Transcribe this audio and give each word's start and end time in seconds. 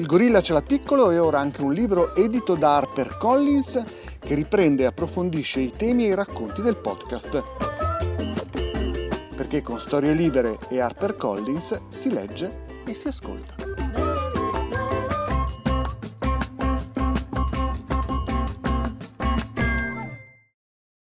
Il 0.00 0.06
gorilla 0.06 0.40
ce 0.40 0.54
l'ha 0.54 0.62
piccolo 0.62 1.10
e 1.10 1.18
ora 1.18 1.40
anche 1.40 1.60
un 1.60 1.74
libro 1.74 2.14
edito 2.14 2.54
da 2.54 2.76
Harper 2.76 3.18
Collins 3.18 3.84
che 4.18 4.34
riprende 4.34 4.84
e 4.84 4.86
approfondisce 4.86 5.60
i 5.60 5.72
temi 5.76 6.06
e 6.06 6.08
i 6.08 6.14
racconti 6.14 6.62
del 6.62 6.76
podcast. 6.76 7.42
Perché 9.36 9.60
con 9.60 9.78
Storie 9.78 10.14
Libere 10.14 10.58
e 10.70 10.80
Harper 10.80 11.16
Collins 11.16 11.88
si 11.90 12.10
legge 12.10 12.64
e 12.86 12.94
si 12.94 13.08
ascolta. 13.08 13.54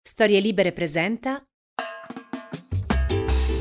Storie 0.02 0.41
Libere 0.41 0.73
presenta 0.73 1.41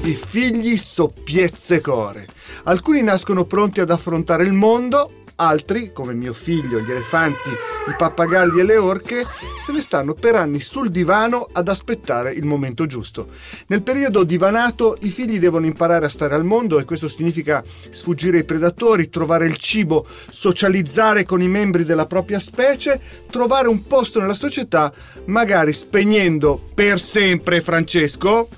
I 0.03 0.15
figli 0.15 0.77
soppiezze 0.77 1.81
core. 1.81 2.27
Alcuni 2.65 3.03
nascono 3.03 3.45
pronti 3.45 3.81
ad 3.81 3.91
affrontare 3.91 4.43
il 4.43 4.53
mondo, 4.53 5.13
altri, 5.39 5.93
come 5.93 6.15
mio 6.15 6.33
figlio, 6.33 6.81
gli 6.81 6.91
elefanti, 6.91 7.51
i 7.51 7.95
pappagalli 7.97 8.61
e 8.61 8.65
le 8.65 8.77
orche, 8.77 9.25
se 9.65 9.73
ne 9.73 9.81
stanno 9.81 10.15
per 10.15 10.35
anni 10.35 10.61
sul 10.61 10.91
divano 10.91 11.47
ad 11.51 11.69
aspettare 11.69 12.33
il 12.33 12.45
momento 12.45 12.87
giusto. 12.87 13.29
Nel 13.67 13.83
periodo 13.83 14.25
divanato 14.25 14.97
i 15.03 15.11
figli 15.11 15.39
devono 15.39 15.67
imparare 15.67 16.07
a 16.07 16.11
stare 16.11 16.35
al 16.35 16.45
mondo 16.45 16.79
e 16.79 16.85
questo 16.85 17.09
significa 17.09 17.63
sfuggire 17.91 18.39
ai 18.39 18.45
predatori, 18.45 19.11
trovare 19.11 19.47
il 19.47 19.57
cibo, 19.57 20.07
socializzare 20.31 21.25
con 21.25 21.43
i 21.43 21.49
membri 21.49 21.85
della 21.85 22.07
propria 22.07 22.41
specie, 22.41 23.01
trovare 23.31 23.69
un 23.69 23.87
posto 23.87 24.21
nella 24.21 24.35
società, 24.35 24.93
magari 25.27 25.73
spegnendo 25.73 26.63
per 26.75 27.01
sempre 27.01 27.61
Francesco 27.61 28.49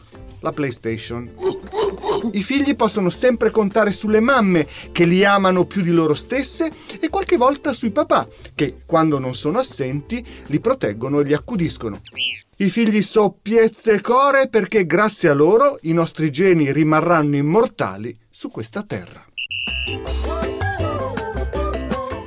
la 0.40 0.52
PlayStation. 0.52 1.79
I 2.32 2.42
figli 2.42 2.76
possono 2.76 3.10
sempre 3.10 3.50
contare 3.50 3.92
sulle 3.92 4.20
mamme 4.20 4.66
che 4.92 5.04
li 5.04 5.24
amano 5.24 5.64
più 5.64 5.82
di 5.82 5.90
loro 5.90 6.14
stesse 6.14 6.70
e 7.00 7.08
qualche 7.08 7.36
volta 7.36 7.72
sui 7.72 7.90
papà 7.90 8.28
che, 8.54 8.78
quando 8.86 9.18
non 9.18 9.34
sono 9.34 9.58
assenti, 9.58 10.24
li 10.46 10.60
proteggono 10.60 11.20
e 11.20 11.24
li 11.24 11.34
accudiscono. 11.34 12.00
I 12.56 12.68
figli 12.68 13.00
soppiezze 13.02 14.00
core 14.00 14.48
perché 14.48 14.84
grazie 14.84 15.30
a 15.30 15.34
loro 15.34 15.78
i 15.82 15.92
nostri 15.92 16.30
geni 16.30 16.72
rimarranno 16.72 17.36
immortali 17.36 18.16
su 18.28 18.50
questa 18.50 18.82
terra. 18.82 19.24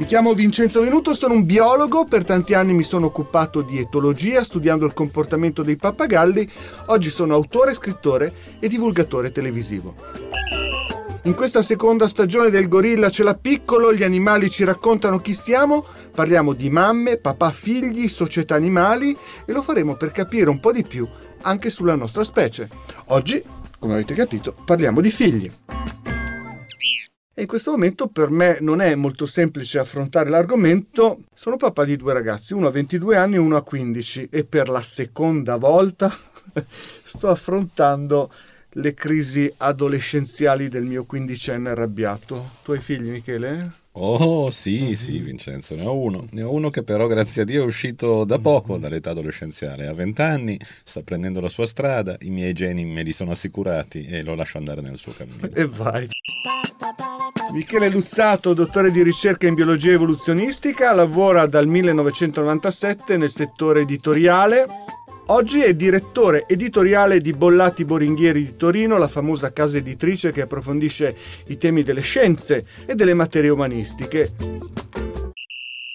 Mi 0.03 0.09
chiamo 0.09 0.33
Vincenzo 0.33 0.81
Venuto, 0.81 1.13
sono 1.13 1.33
un 1.33 1.45
biologo, 1.45 2.03
per 2.03 2.25
tanti 2.25 2.53
anni 2.53 2.73
mi 2.73 2.83
sono 2.83 3.05
occupato 3.05 3.61
di 3.61 3.77
etologia 3.79 4.43
studiando 4.43 4.85
il 4.85 4.93
comportamento 4.93 5.63
dei 5.63 5.77
pappagalli, 5.77 6.51
oggi 6.87 7.09
sono 7.09 7.35
autore, 7.35 7.73
scrittore 7.73 8.33
e 8.59 8.67
divulgatore 8.67 9.31
televisivo. 9.31 9.95
In 11.23 11.33
questa 11.35 11.63
seconda 11.63 12.09
stagione 12.09 12.49
del 12.49 12.67
Gorilla 12.67 13.09
ce 13.09 13.23
l'ha 13.23 13.33
piccolo, 13.33 13.93
gli 13.93 14.03
animali 14.03 14.49
ci 14.49 14.65
raccontano 14.65 15.19
chi 15.19 15.33
siamo, 15.33 15.85
parliamo 16.13 16.51
di 16.51 16.69
mamme, 16.69 17.15
papà, 17.15 17.51
figli, 17.51 18.09
società 18.09 18.55
animali 18.55 19.17
e 19.45 19.53
lo 19.53 19.61
faremo 19.61 19.95
per 19.95 20.11
capire 20.11 20.49
un 20.49 20.59
po' 20.59 20.73
di 20.73 20.83
più 20.83 21.07
anche 21.43 21.69
sulla 21.69 21.95
nostra 21.95 22.25
specie. 22.25 22.67
Oggi, 23.07 23.41
come 23.79 23.93
avete 23.93 24.13
capito, 24.13 24.53
parliamo 24.65 24.99
di 24.99 25.11
figli. 25.11 25.49
E 27.35 27.41
in 27.41 27.47
questo 27.47 27.71
momento 27.71 28.07
per 28.07 28.29
me 28.29 28.59
non 28.61 28.79
è 28.79 28.93
molto 28.93 29.25
semplice 29.25 29.79
affrontare 29.79 30.29
l'argomento. 30.29 31.23
Sono 31.33 31.57
papà 31.57 31.83
di 31.83 31.95
due 31.95 32.13
ragazzi, 32.13 32.53
uno 32.53 32.67
a 32.67 32.71
22 32.71 33.15
anni 33.15 33.35
e 33.35 33.39
uno 33.39 33.55
a 33.55 33.63
15 33.63 34.27
e 34.29 34.45
per 34.45 34.69
la 34.69 34.83
seconda 34.83 35.57
volta 35.57 36.15
sto 37.03 37.29
affrontando 37.29 38.31
le 38.73 38.93
crisi 38.93 39.51
adolescenziali 39.57 40.69
del 40.69 40.83
mio 40.83 41.05
quindicenne 41.05 41.69
arrabbiato. 41.69 42.51
Tu 42.63 42.71
hai 42.73 42.81
figli, 42.81 43.09
Michele? 43.09 43.81
Oh 43.95 44.49
sì, 44.49 44.95
sì, 44.95 45.19
Vincenzo, 45.19 45.75
ne 45.75 45.85
ho 45.85 45.95
uno. 45.95 46.25
Ne 46.31 46.41
ho 46.41 46.51
uno 46.51 46.71
che 46.71 46.81
però, 46.81 47.05
grazie 47.05 47.43
a 47.43 47.45
Dio, 47.45 47.61
è 47.61 47.65
uscito 47.65 48.23
da 48.23 48.39
poco 48.39 48.77
dall'età 48.77 49.11
adolescenziale. 49.11 49.85
Ha 49.85 49.93
20 49.93 50.21
anni, 50.21 50.59
sta 50.83 51.03
prendendo 51.03 51.39
la 51.39 51.49
sua 51.49 51.67
strada, 51.67 52.17
i 52.21 52.31
miei 52.31 52.53
geni 52.53 52.85
me 52.85 53.03
li 53.03 53.13
sono 53.13 53.31
assicurati 53.31 54.07
e 54.07 54.23
lo 54.23 54.33
lascio 54.33 54.57
andare 54.57 54.81
nel 54.81 54.97
suo 54.97 55.13
cammino. 55.15 55.47
E 55.53 55.65
vai. 55.65 56.09
Michele 57.51 57.89
Luzzato, 57.89 58.55
dottore 58.55 58.89
di 58.89 59.03
ricerca 59.03 59.45
in 59.45 59.53
biologia 59.53 59.91
evoluzionistica, 59.91 60.91
lavora 60.93 61.45
dal 61.45 61.67
1997 61.67 63.15
nel 63.17 63.29
settore 63.29 63.81
editoriale. 63.81 64.82
Oggi 65.27 65.61
è 65.61 65.73
direttore 65.73 66.43
editoriale 66.47 67.21
di 67.21 67.31
Bollati 67.31 67.85
Boringhieri 67.85 68.43
di 68.43 68.57
Torino, 68.57 68.97
la 68.97 69.07
famosa 69.07 69.53
casa 69.53 69.77
editrice 69.77 70.33
che 70.33 70.41
approfondisce 70.41 71.15
i 71.47 71.57
temi 71.57 71.81
delle 71.81 72.01
scienze 72.01 72.65
e 72.85 72.93
delle 72.93 73.13
materie 73.13 73.49
umanistiche. 73.49 74.29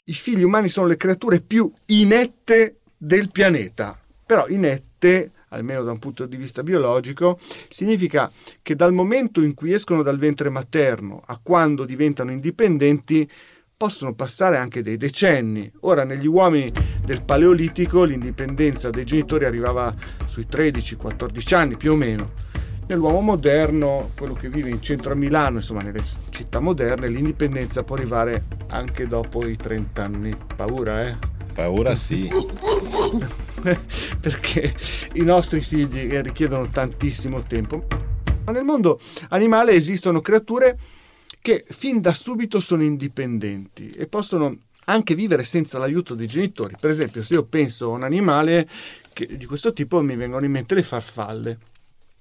I 0.04 0.14
figli 0.14 0.42
umani 0.42 0.70
sono 0.70 0.86
le 0.86 0.96
creature 0.96 1.42
più 1.42 1.70
inette 1.86 2.78
del 2.96 3.30
pianeta, 3.30 4.00
però 4.24 4.48
inette 4.48 5.30
almeno 5.50 5.82
da 5.82 5.92
un 5.92 5.98
punto 5.98 6.26
di 6.26 6.36
vista 6.36 6.62
biologico, 6.62 7.38
significa 7.68 8.30
che 8.62 8.74
dal 8.74 8.92
momento 8.92 9.42
in 9.42 9.54
cui 9.54 9.72
escono 9.72 10.02
dal 10.02 10.18
ventre 10.18 10.50
materno 10.50 11.22
a 11.24 11.38
quando 11.42 11.84
diventano 11.84 12.30
indipendenti 12.30 13.30
possono 13.78 14.12
passare 14.12 14.56
anche 14.56 14.82
dei 14.82 14.96
decenni. 14.96 15.70
Ora, 15.82 16.02
negli 16.02 16.26
uomini 16.26 16.72
del 17.04 17.22
Paleolitico 17.22 18.02
l'indipendenza 18.02 18.90
dei 18.90 19.04
genitori 19.04 19.44
arrivava 19.44 19.94
sui 20.26 20.48
13-14 20.50 21.54
anni 21.54 21.76
più 21.76 21.92
o 21.92 21.94
meno. 21.94 22.32
Nell'uomo 22.88 23.20
moderno, 23.20 24.10
quello 24.16 24.34
che 24.34 24.48
vive 24.48 24.68
in 24.68 24.82
centro 24.82 25.12
a 25.12 25.14
Milano, 25.14 25.58
insomma 25.58 25.82
nelle 25.82 26.02
città 26.30 26.58
moderne, 26.58 27.06
l'indipendenza 27.06 27.84
può 27.84 27.94
arrivare 27.94 28.46
anche 28.66 29.06
dopo 29.06 29.46
i 29.46 29.54
30 29.54 30.02
anni. 30.02 30.36
Paura, 30.56 31.06
eh? 31.06 31.16
Paura 31.54 31.94
sì. 31.94 32.28
Perché 34.20 34.74
i 35.12 35.22
nostri 35.22 35.60
figli 35.60 36.08
richiedono 36.20 36.68
tantissimo 36.68 37.44
tempo. 37.44 37.86
Ma 38.44 38.50
nel 38.50 38.64
mondo 38.64 38.98
animale 39.28 39.70
esistono 39.70 40.20
creature 40.20 40.76
che 41.40 41.64
fin 41.68 42.00
da 42.00 42.12
subito 42.12 42.60
sono 42.60 42.82
indipendenti 42.82 43.90
e 43.90 44.06
possono 44.06 44.56
anche 44.84 45.14
vivere 45.14 45.44
senza 45.44 45.78
l'aiuto 45.78 46.14
dei 46.14 46.26
genitori. 46.26 46.74
Per 46.78 46.90
esempio, 46.90 47.22
se 47.22 47.34
io 47.34 47.44
penso 47.44 47.86
a 47.86 47.94
un 47.94 48.02
animale 48.02 48.68
che, 49.12 49.36
di 49.36 49.44
questo 49.44 49.72
tipo, 49.72 50.00
mi 50.02 50.16
vengono 50.16 50.44
in 50.44 50.50
mente 50.50 50.74
le 50.74 50.82
farfalle. 50.82 51.58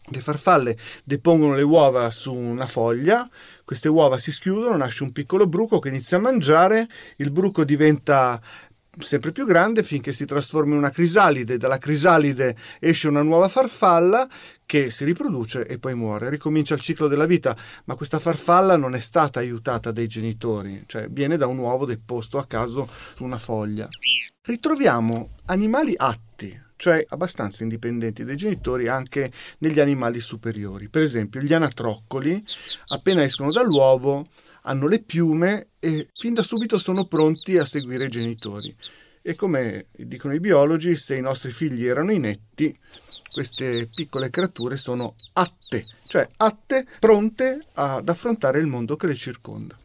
Le 0.10 0.22
farfalle 0.22 0.78
depongono 1.04 1.56
le 1.56 1.64
uova 1.64 2.10
su 2.12 2.34
una 2.34 2.66
foglia, 2.66 3.30
queste 3.66 3.90
uova 3.90 4.18
si 4.18 4.32
schiudono, 4.32 4.78
nasce 4.78 5.04
un 5.04 5.12
piccolo 5.12 5.48
bruco 5.48 5.80
che 5.80 5.90
inizia 5.90 6.16
a 6.16 6.22
mangiare, 6.22 6.88
il 7.18 7.30
bruco 7.30 7.66
diventa 7.66 8.42
sempre 9.00 9.32
più 9.32 9.46
grande 9.46 9.84
finché 9.84 10.14
si 10.14 10.26
trasforma 10.26 10.74
in 10.74 10.80
una 10.80 10.90
crisalide, 10.90 11.58
dalla 11.58 11.78
crisalide 11.78 12.56
esce 12.80 13.08
una 13.08 13.22
nuova 13.22 13.48
farfalla 13.48 14.28
che 14.66 14.92
si 14.92 15.06
riproduce 15.06 15.66
e 15.66 15.80
poi 15.80 15.96
muore, 15.96 16.30
ricomincia 16.30 16.74
il 16.74 16.82
ciclo 16.82 17.08
della 17.08 17.26
vita, 17.26 17.56
ma 17.86 17.96
questa 17.96 18.20
farfalla 18.20 18.76
non 18.76 18.96
è 18.96 19.00
stata 19.00 19.40
aiutata 19.40 19.92
dai 19.92 20.08
genitori, 20.08 20.84
cioè 20.86 21.08
viene 21.10 21.38
da 21.38 21.48
un 21.48 21.58
uovo 21.58 21.86
deposto 21.86 22.38
a 22.38 22.46
caso 22.46 22.88
su 23.14 23.24
una 23.24 23.38
foglia. 23.38 23.88
Ritroviamo 24.42 25.36
animali 25.46 25.94
atti, 25.96 26.66
cioè 26.76 27.04
abbastanza 27.10 27.64
indipendenti 27.64 28.24
dai 28.24 28.36
genitori 28.36 28.88
anche 28.88 29.32
negli 29.60 29.80
animali 29.80 30.20
superiori. 30.20 30.90
Per 30.90 31.02
esempio, 31.02 31.42
gli 31.42 31.54
anatroccoli, 31.54 32.44
appena 32.88 33.24
escono 33.24 33.52
dall'uovo, 33.52 34.28
hanno 34.64 34.88
le 34.88 35.02
piume 35.02 35.70
e 35.88 36.10
fin 36.14 36.34
da 36.34 36.44
subito 36.44 36.78
sono 36.80 37.06
pronti 37.06 37.58
a 37.58 37.64
seguire 37.64 38.08
i 38.08 38.10
genitori. 38.10 38.76
E 39.22 39.36
come 39.36 39.86
dicono 39.96 40.34
i 40.34 40.42
biologi, 40.42 40.98
se 40.98 41.16
i 41.16 41.22
nostri 41.22 41.52
figli 41.52 41.86
erano 41.86 42.12
inetti, 42.12 42.78
queste 43.32 43.88
piccole 43.94 44.30
creature 44.30 44.76
sono 44.76 45.16
atte, 45.32 45.86
cioè 46.08 46.28
atte 46.38 46.86
pronte 47.00 47.62
ad 47.76 48.10
affrontare 48.10 48.60
il 48.60 48.68
mondo 48.68 48.98
che 48.98 49.08
le 49.08 49.16
circonda. 49.16 49.80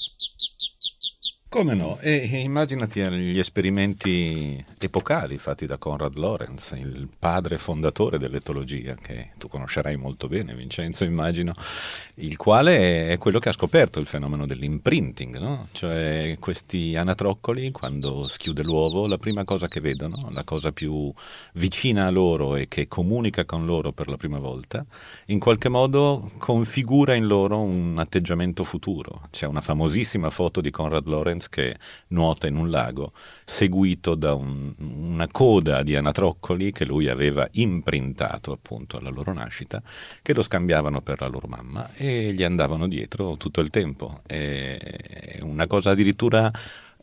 Come 1.52 1.74
no? 1.74 1.98
E 2.00 2.38
immaginati 2.38 3.02
gli 3.02 3.38
esperimenti 3.38 4.64
epocali 4.80 5.36
fatti 5.36 5.66
da 5.66 5.76
Conrad 5.76 6.16
Lorenz, 6.16 6.70
il 6.70 7.10
padre 7.18 7.58
fondatore 7.58 8.18
dell'etologia, 8.18 8.94
che 8.94 9.32
tu 9.36 9.48
conoscerai 9.48 9.96
molto 9.96 10.28
bene, 10.28 10.54
Vincenzo, 10.54 11.04
immagino, 11.04 11.52
il 12.14 12.38
quale 12.38 13.10
è 13.10 13.18
quello 13.18 13.38
che 13.38 13.50
ha 13.50 13.52
scoperto 13.52 14.00
il 14.00 14.06
fenomeno 14.06 14.46
dell'imprinting, 14.46 15.36
no? 15.36 15.68
Cioè 15.72 16.38
questi 16.40 16.96
anatroccoli, 16.96 17.70
quando 17.70 18.28
schiude 18.28 18.62
l'uovo, 18.62 19.06
la 19.06 19.18
prima 19.18 19.44
cosa 19.44 19.68
che 19.68 19.80
vedono, 19.80 20.30
la 20.30 20.44
cosa 20.44 20.72
più 20.72 21.12
vicina 21.52 22.06
a 22.06 22.10
loro 22.10 22.56
e 22.56 22.66
che 22.66 22.88
comunica 22.88 23.44
con 23.44 23.66
loro 23.66 23.92
per 23.92 24.08
la 24.08 24.16
prima 24.16 24.38
volta, 24.38 24.82
in 25.26 25.38
qualche 25.38 25.68
modo 25.68 26.30
configura 26.38 27.14
in 27.14 27.26
loro 27.26 27.60
un 27.60 27.96
atteggiamento 27.98 28.64
futuro. 28.64 29.28
C'è 29.30 29.46
una 29.46 29.60
famosissima 29.60 30.30
foto 30.30 30.62
di 30.62 30.70
Conrad 30.70 31.06
Lorenz 31.06 31.40
Lawrence 31.42 31.48
che 31.50 31.76
nuota 32.08 32.46
in 32.46 32.56
un 32.56 32.70
lago, 32.70 33.12
seguito 33.44 34.14
da 34.14 34.34
un, 34.34 34.72
una 34.78 35.26
coda 35.28 35.82
di 35.82 35.96
anatroccoli 35.96 36.72
che 36.72 36.84
lui 36.84 37.08
aveva 37.08 37.48
imprintato 37.52 38.52
appunto 38.52 38.98
alla 38.98 39.10
loro 39.10 39.32
nascita, 39.32 39.82
che 40.22 40.34
lo 40.34 40.42
scambiavano 40.42 41.00
per 41.00 41.20
la 41.20 41.28
loro 41.28 41.48
mamma 41.48 41.92
e 41.94 42.32
gli 42.32 42.42
andavano 42.42 42.86
dietro 42.86 43.36
tutto 43.36 43.60
il 43.60 43.70
tempo. 43.70 44.20
È 44.26 45.38
una 45.42 45.66
cosa 45.66 45.90
addirittura 45.90 46.50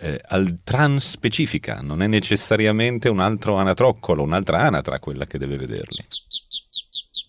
eh, 0.01 0.21
al 0.27 0.59
trans 0.63 1.09
specifica, 1.09 1.79
non 1.81 2.01
è 2.01 2.07
necessariamente 2.07 3.09
un 3.09 3.19
altro 3.19 3.55
anatroccolo, 3.55 4.23
un'altra 4.23 4.61
anatra 4.61 4.99
quella 4.99 5.25
che 5.25 5.37
deve 5.37 5.57
vederli. 5.57 6.05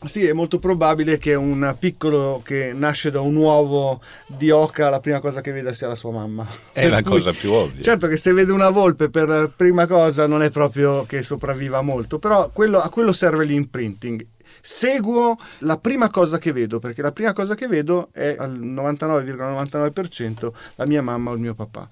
Sì, 0.07 0.27
è 0.27 0.33
molto 0.33 0.59
probabile 0.59 1.19
che 1.19 1.35
un 1.35 1.77
piccolo 1.79 2.41
che 2.43 2.73
nasce 2.75 3.11
da 3.11 3.21
un 3.21 3.37
uovo 3.37 4.01
di 4.27 4.51
oca 4.51 4.89
la 4.89 4.99
prima 4.99 5.21
cosa 5.21 5.43
che 5.43 5.53
veda 5.53 5.75
sia 5.75 5.89
la 5.89 5.95
sua 5.95 6.11
mamma. 6.11 6.47
È 6.73 6.83
per 6.83 6.91
la 6.91 7.03
cui, 7.03 7.11
cosa 7.11 7.33
più 7.33 7.53
ovvia. 7.53 7.83
Certo 7.83 8.07
che 8.07 8.17
se 8.17 8.33
vede 8.33 8.51
una 8.51 8.71
volpe 8.71 9.11
per 9.11 9.53
prima 9.55 9.87
cosa 9.87 10.27
non 10.27 10.43
è 10.43 10.51
proprio 10.51 11.05
che 11.05 11.23
sopravviva 11.23 11.83
molto, 11.83 12.19
però 12.19 12.51
quello, 12.51 12.81
a 12.81 12.89
quello 12.89 13.13
serve 13.13 13.45
l'imprinting. 13.45 14.27
Seguo 14.63 15.37
la 15.59 15.79
prima 15.79 16.11
cosa 16.11 16.39
che 16.39 16.53
vedo, 16.53 16.79
perché 16.79 17.03
la 17.03 17.13
prima 17.13 17.33
cosa 17.33 17.55
che 17.55 17.67
vedo 17.67 18.09
è 18.13 18.37
al 18.39 18.59
99,99% 18.59 20.51
la 20.77 20.87
mia 20.87 21.03
mamma 21.03 21.31
o 21.31 21.35
il 21.35 21.41
mio 21.41 21.55
papà. 21.55 21.89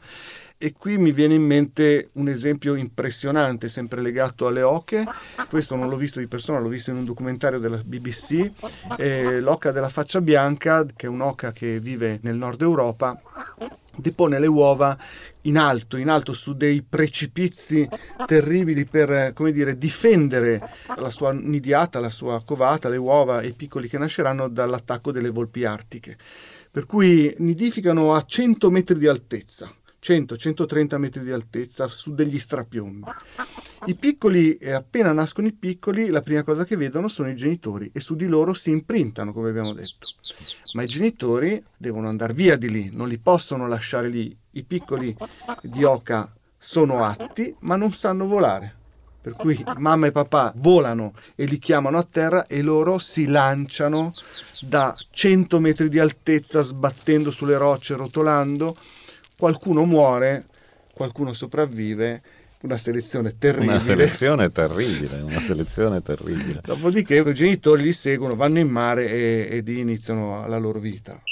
E 0.60 0.72
qui 0.72 0.98
mi 0.98 1.12
viene 1.12 1.34
in 1.34 1.44
mente 1.44 2.10
un 2.14 2.28
esempio 2.28 2.74
impressionante, 2.74 3.68
sempre 3.68 4.00
legato 4.00 4.48
alle 4.48 4.62
oche. 4.62 5.04
Questo 5.48 5.76
non 5.76 5.88
l'ho 5.88 5.96
visto 5.96 6.18
di 6.18 6.26
persona, 6.26 6.58
l'ho 6.58 6.68
visto 6.68 6.90
in 6.90 6.96
un 6.96 7.04
documentario 7.04 7.60
della 7.60 7.76
BBC. 7.76 8.50
Eh, 8.96 9.38
l'oca 9.38 9.70
della 9.70 9.88
faccia 9.88 10.20
bianca, 10.20 10.84
che 10.84 11.06
è 11.06 11.08
un'oca 11.08 11.52
che 11.52 11.78
vive 11.78 12.18
nel 12.22 12.34
nord 12.34 12.60
Europa, 12.60 13.22
depone 13.94 14.40
le 14.40 14.48
uova 14.48 14.98
in 15.42 15.58
alto, 15.58 15.96
in 15.96 16.08
alto 16.08 16.32
su 16.32 16.56
dei 16.56 16.82
precipizi 16.82 17.88
terribili 18.26 18.84
per, 18.84 19.32
come 19.34 19.52
dire, 19.52 19.78
difendere 19.78 20.60
la 20.96 21.10
sua 21.10 21.30
nidiata, 21.30 22.00
la 22.00 22.10
sua 22.10 22.42
covata, 22.44 22.88
le 22.88 22.96
uova 22.96 23.42
e 23.42 23.46
i 23.46 23.52
piccoli 23.52 23.88
che 23.88 23.96
nasceranno 23.96 24.48
dall'attacco 24.48 25.12
delle 25.12 25.30
volpi 25.30 25.64
artiche. 25.64 26.18
Per 26.68 26.84
cui 26.84 27.32
nidificano 27.38 28.12
a 28.12 28.24
100 28.24 28.70
metri 28.72 28.98
di 28.98 29.06
altezza 29.06 29.72
100-130 30.02 30.96
metri 30.96 31.22
di 31.22 31.30
altezza 31.30 31.88
su 31.88 32.14
degli 32.14 32.38
strapiombi. 32.38 33.10
I 33.86 33.94
piccoli, 33.94 34.58
appena 34.72 35.12
nascono 35.12 35.46
i 35.46 35.52
piccoli, 35.52 36.08
la 36.08 36.22
prima 36.22 36.42
cosa 36.42 36.64
che 36.64 36.76
vedono 36.76 37.08
sono 37.08 37.28
i 37.28 37.36
genitori 37.36 37.90
e 37.92 38.00
su 38.00 38.14
di 38.14 38.26
loro 38.26 38.54
si 38.54 38.70
imprintano, 38.70 39.32
come 39.32 39.50
abbiamo 39.50 39.72
detto. 39.72 40.08
Ma 40.72 40.82
i 40.82 40.88
genitori 40.88 41.62
devono 41.76 42.08
andare 42.08 42.32
via 42.32 42.56
di 42.56 42.70
lì, 42.70 42.90
non 42.92 43.08
li 43.08 43.18
possono 43.18 43.66
lasciare 43.66 44.08
lì. 44.08 44.36
I 44.52 44.64
piccoli 44.64 45.16
di 45.62 45.84
oca 45.84 46.32
sono 46.58 47.04
atti, 47.04 47.54
ma 47.60 47.76
non 47.76 47.92
sanno 47.92 48.26
volare. 48.26 48.76
Per 49.20 49.32
cui 49.32 49.62
mamma 49.78 50.06
e 50.06 50.12
papà 50.12 50.52
volano 50.56 51.12
e 51.34 51.44
li 51.44 51.58
chiamano 51.58 51.98
a 51.98 52.06
terra 52.08 52.46
e 52.46 52.62
loro 52.62 52.98
si 52.98 53.26
lanciano 53.26 54.14
da 54.60 54.94
100 55.10 55.60
metri 55.60 55.88
di 55.88 55.98
altezza, 55.98 56.62
sbattendo 56.62 57.30
sulle 57.30 57.58
rocce, 57.58 57.96
rotolando 57.96 58.76
qualcuno 59.38 59.84
muore, 59.84 60.46
qualcuno 60.92 61.32
sopravvive, 61.32 62.22
una 62.62 62.76
selezione 62.76 63.38
terribile. 63.38 63.70
Una 63.70 63.80
selezione 63.80 64.50
terribile, 64.50 65.20
una 65.20 65.38
selezione 65.38 66.02
terribile. 66.02 66.60
Dopodiché 66.64 67.18
i 67.18 67.34
genitori 67.34 67.82
li 67.82 67.92
seguono, 67.92 68.34
vanno 68.34 68.58
in 68.58 68.68
mare 68.68 69.08
e, 69.08 69.48
ed 69.48 69.68
iniziano 69.68 70.46
la 70.48 70.58
loro 70.58 70.80
vita. 70.80 71.22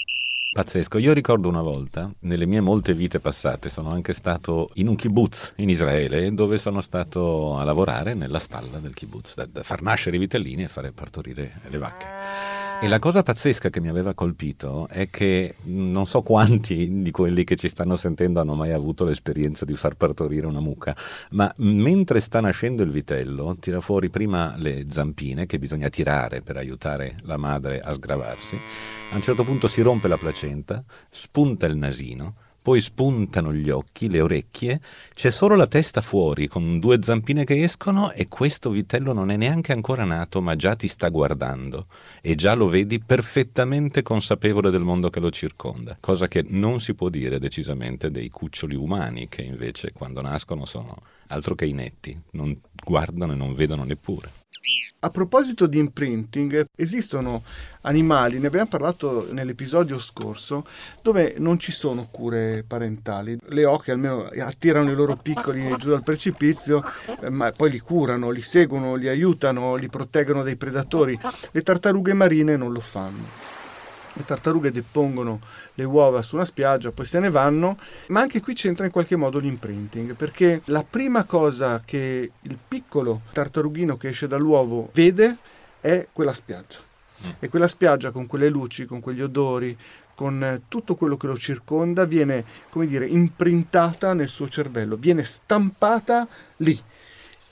Pazzesco, 0.52 0.98
io 0.98 1.12
ricordo 1.12 1.48
una 1.48 1.60
volta, 1.60 2.10
nelle 2.20 2.46
mie 2.46 2.60
molte 2.60 2.94
vite 2.94 3.18
passate, 3.18 3.68
sono 3.68 3.90
anche 3.90 4.14
stato 4.14 4.70
in 4.74 4.86
un 4.86 4.94
kibbutz 4.94 5.54
in 5.56 5.68
Israele, 5.68 6.32
dove 6.32 6.58
sono 6.58 6.80
stato 6.80 7.58
a 7.58 7.64
lavorare 7.64 8.14
nella 8.14 8.38
stalla 8.38 8.78
del 8.78 8.94
kibbutz, 8.94 9.34
da, 9.34 9.46
da 9.46 9.62
far 9.64 9.82
nascere 9.82 10.16
i 10.16 10.20
vitellini 10.20 10.62
e 10.62 10.68
fare 10.68 10.92
partorire 10.92 11.60
le 11.68 11.78
vacche. 11.78 12.06
E 12.78 12.88
la 12.88 12.98
cosa 12.98 13.22
pazzesca 13.22 13.70
che 13.70 13.80
mi 13.80 13.88
aveva 13.88 14.12
colpito 14.12 14.86
è 14.88 15.08
che 15.08 15.54
non 15.64 16.06
so 16.06 16.20
quanti 16.20 17.02
di 17.02 17.10
quelli 17.10 17.42
che 17.42 17.56
ci 17.56 17.68
stanno 17.68 17.96
sentendo 17.96 18.38
hanno 18.38 18.54
mai 18.54 18.70
avuto 18.70 19.04
l'esperienza 19.04 19.64
di 19.64 19.74
far 19.74 19.94
partorire 19.94 20.46
una 20.46 20.60
mucca, 20.60 20.94
ma 21.30 21.50
mentre 21.56 22.20
sta 22.20 22.40
nascendo 22.40 22.82
il 22.82 22.90
vitello 22.90 23.56
tira 23.58 23.80
fuori 23.80 24.10
prima 24.10 24.54
le 24.58 24.84
zampine 24.88 25.46
che 25.46 25.58
bisogna 25.58 25.88
tirare 25.88 26.42
per 26.42 26.58
aiutare 26.58 27.16
la 27.22 27.38
madre 27.38 27.80
a 27.80 27.94
sgravarsi, 27.94 28.56
a 29.10 29.14
un 29.14 29.22
certo 29.22 29.42
punto 29.42 29.68
si 29.68 29.80
rompe 29.80 30.06
la 30.06 30.18
placenta, 30.18 30.84
spunta 31.10 31.66
il 31.66 31.78
nasino, 31.78 32.34
poi 32.66 32.80
spuntano 32.80 33.52
gli 33.52 33.70
occhi, 33.70 34.10
le 34.10 34.20
orecchie, 34.20 34.80
c'è 35.14 35.30
solo 35.30 35.54
la 35.54 35.68
testa 35.68 36.00
fuori 36.00 36.48
con 36.48 36.80
due 36.80 36.98
zampine 37.00 37.44
che 37.44 37.62
escono 37.62 38.10
e 38.10 38.26
questo 38.26 38.70
vitello 38.70 39.12
non 39.12 39.30
è 39.30 39.36
neanche 39.36 39.70
ancora 39.70 40.02
nato 40.02 40.40
ma 40.40 40.56
già 40.56 40.74
ti 40.74 40.88
sta 40.88 41.08
guardando 41.08 41.84
e 42.20 42.34
già 42.34 42.54
lo 42.54 42.66
vedi 42.66 42.98
perfettamente 42.98 44.02
consapevole 44.02 44.72
del 44.72 44.82
mondo 44.82 45.10
che 45.10 45.20
lo 45.20 45.30
circonda, 45.30 45.96
cosa 46.00 46.26
che 46.26 46.44
non 46.44 46.80
si 46.80 46.94
può 46.94 47.08
dire 47.08 47.38
decisamente 47.38 48.10
dei 48.10 48.30
cuccioli 48.30 48.74
umani 48.74 49.28
che 49.28 49.42
invece 49.42 49.92
quando 49.92 50.20
nascono 50.20 50.64
sono 50.64 51.02
altro 51.28 51.54
che 51.54 51.66
inetti, 51.66 52.20
non 52.32 52.58
guardano 52.84 53.32
e 53.32 53.36
non 53.36 53.54
vedono 53.54 53.84
neppure. 53.84 54.28
A 54.98 55.10
proposito 55.10 55.66
di 55.66 55.78
imprinting, 55.78 56.66
esistono 56.74 57.44
animali, 57.82 58.40
ne 58.40 58.48
abbiamo 58.48 58.66
parlato 58.66 59.28
nell'episodio 59.30 60.00
scorso, 60.00 60.66
dove 61.02 61.36
non 61.38 61.60
ci 61.60 61.70
sono 61.70 62.08
cure 62.10 62.64
parentali. 62.66 63.38
Le 63.50 63.64
oche 63.64 63.92
almeno 63.92 64.24
attirano 64.24 64.90
i 64.90 64.96
loro 64.96 65.14
piccoli 65.14 65.72
giù 65.76 65.90
dal 65.90 66.02
precipizio, 66.02 66.82
eh, 67.20 67.30
ma 67.30 67.52
poi 67.52 67.70
li 67.70 67.78
curano, 67.78 68.30
li 68.30 68.42
seguono, 68.42 68.96
li 68.96 69.06
aiutano, 69.06 69.76
li 69.76 69.88
proteggono 69.88 70.42
dai 70.42 70.56
predatori. 70.56 71.16
Le 71.52 71.62
tartarughe 71.62 72.12
marine 72.12 72.56
non 72.56 72.72
lo 72.72 72.80
fanno 72.80 73.54
le 74.16 74.24
tartarughe 74.24 74.72
depongono 74.72 75.40
le 75.76 75.84
uova 75.84 76.22
su 76.22 76.36
una 76.36 76.44
spiaggia, 76.44 76.90
poi 76.90 77.04
se 77.04 77.18
ne 77.20 77.30
vanno, 77.30 77.78
ma 78.08 78.20
anche 78.20 78.40
qui 78.40 78.54
c'entra 78.54 78.86
in 78.86 78.90
qualche 78.90 79.16
modo 79.16 79.38
l'imprinting, 79.38 80.14
perché 80.14 80.62
la 80.66 80.84
prima 80.88 81.24
cosa 81.24 81.82
che 81.84 82.30
il 82.40 82.58
piccolo 82.66 83.22
tartarughino 83.32 83.96
che 83.96 84.08
esce 84.08 84.26
dall'uovo 84.26 84.90
vede 84.92 85.36
è 85.80 86.08
quella 86.12 86.32
spiaggia. 86.32 86.78
Mm. 87.24 87.30
E 87.38 87.48
quella 87.48 87.68
spiaggia 87.68 88.10
con 88.10 88.26
quelle 88.26 88.48
luci, 88.48 88.86
con 88.86 89.00
quegli 89.00 89.22
odori, 89.22 89.76
con 90.14 90.62
tutto 90.68 90.96
quello 90.96 91.18
che 91.18 91.26
lo 91.26 91.36
circonda, 91.36 92.06
viene, 92.06 92.44
come 92.70 92.86
dire, 92.86 93.06
imprintata 93.06 94.14
nel 94.14 94.28
suo 94.28 94.48
cervello, 94.48 94.96
viene 94.96 95.24
stampata 95.24 96.26
lì. 96.58 96.78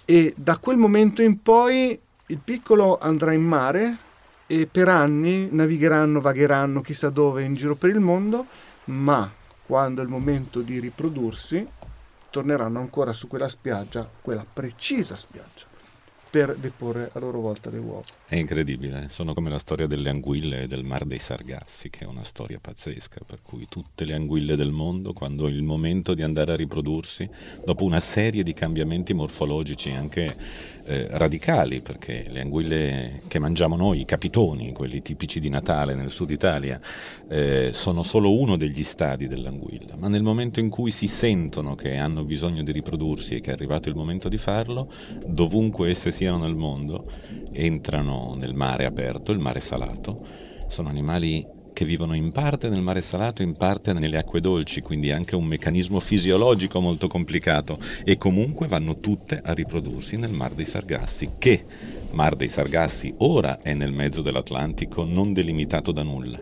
E 0.06 0.32
da 0.36 0.56
quel 0.56 0.78
momento 0.78 1.20
in 1.20 1.42
poi 1.42 1.98
il 2.28 2.38
piccolo 2.42 2.98
andrà 2.98 3.32
in 3.32 3.42
mare 3.42 3.98
e 4.46 4.66
per 4.66 4.88
anni 4.88 5.48
navigheranno, 5.50 6.20
vagheranno 6.20 6.80
chissà 6.80 7.10
dove 7.10 7.42
in 7.42 7.54
giro 7.54 7.74
per 7.74 7.90
il 7.90 8.00
mondo, 8.00 8.46
ma 8.84 9.32
quando 9.66 10.00
è 10.00 10.04
il 10.04 10.10
momento 10.10 10.60
di 10.60 10.78
riprodursi 10.78 11.66
torneranno 12.30 12.80
ancora 12.80 13.12
su 13.12 13.28
quella 13.28 13.48
spiaggia, 13.48 14.08
quella 14.20 14.44
precisa 14.50 15.16
spiaggia, 15.16 15.66
per 16.34 16.56
deporre 16.56 17.10
a 17.12 17.20
loro 17.20 17.38
volta 17.38 17.70
le 17.70 17.78
uova. 17.78 18.02
È 18.26 18.34
incredibile, 18.34 19.06
sono 19.08 19.34
come 19.34 19.50
la 19.50 19.60
storia 19.60 19.86
delle 19.86 20.10
anguille 20.10 20.66
del 20.66 20.82
mar 20.82 21.04
dei 21.04 21.20
Sargassi, 21.20 21.90
che 21.90 22.00
è 22.00 22.08
una 22.08 22.24
storia 22.24 22.58
pazzesca, 22.60 23.20
per 23.24 23.38
cui 23.40 23.66
tutte 23.68 24.04
le 24.04 24.14
anguille 24.14 24.56
del 24.56 24.72
mondo, 24.72 25.12
quando 25.12 25.46
è 25.46 25.50
il 25.50 25.62
momento 25.62 26.12
di 26.12 26.22
andare 26.22 26.50
a 26.50 26.56
riprodursi, 26.56 27.30
dopo 27.64 27.84
una 27.84 28.00
serie 28.00 28.42
di 28.42 28.52
cambiamenti 28.52 29.14
morfologici 29.14 29.90
anche 29.90 30.34
eh, 30.86 31.06
radicali, 31.10 31.80
perché 31.80 32.26
le 32.28 32.40
anguille 32.40 33.20
che 33.28 33.38
mangiamo 33.38 33.76
noi, 33.76 34.00
i 34.00 34.04
capitoni, 34.04 34.72
quelli 34.72 35.02
tipici 35.02 35.38
di 35.38 35.48
Natale 35.48 35.94
nel 35.94 36.10
sud 36.10 36.30
Italia, 36.30 36.80
eh, 37.28 37.70
sono 37.72 38.02
solo 38.02 38.36
uno 38.36 38.56
degli 38.56 38.82
stadi 38.82 39.28
dell'anguilla, 39.28 39.94
ma 39.96 40.08
nel 40.08 40.22
momento 40.22 40.58
in 40.58 40.68
cui 40.68 40.90
si 40.90 41.06
sentono 41.06 41.76
che 41.76 41.96
hanno 41.96 42.24
bisogno 42.24 42.64
di 42.64 42.72
riprodursi 42.72 43.36
e 43.36 43.40
che 43.40 43.50
è 43.50 43.52
arrivato 43.52 43.88
il 43.88 43.94
momento 43.94 44.28
di 44.28 44.36
farlo, 44.36 44.90
dovunque 45.24 45.90
esse 45.90 46.10
siano 46.24 46.38
nel 46.38 46.54
mondo, 46.54 47.04
entrano 47.52 48.34
nel 48.34 48.54
mare 48.54 48.86
aperto, 48.86 49.30
il 49.30 49.38
mare 49.38 49.60
salato, 49.60 50.24
sono 50.68 50.88
animali 50.88 51.46
che 51.74 51.84
vivono 51.84 52.14
in 52.14 52.32
parte 52.32 52.70
nel 52.70 52.80
mare 52.80 53.02
salato, 53.02 53.42
in 53.42 53.56
parte 53.56 53.92
nelle 53.92 54.16
acque 54.16 54.40
dolci, 54.40 54.80
quindi 54.80 55.10
anche 55.10 55.36
un 55.36 55.44
meccanismo 55.44 56.00
fisiologico 56.00 56.80
molto 56.80 57.08
complicato 57.08 57.78
e 58.04 58.16
comunque 58.16 58.68
vanno 58.68 59.00
tutte 59.00 59.38
a 59.44 59.52
riprodursi 59.52 60.16
nel 60.16 60.30
Mar 60.30 60.54
dei 60.54 60.64
Sargassi, 60.64 61.32
che 61.36 61.66
Mar 62.12 62.36
dei 62.36 62.48
Sargassi 62.48 63.12
ora 63.18 63.60
è 63.60 63.74
nel 63.74 63.92
mezzo 63.92 64.22
dell'Atlantico, 64.22 65.04
non 65.04 65.34
delimitato 65.34 65.92
da 65.92 66.02
nulla 66.02 66.40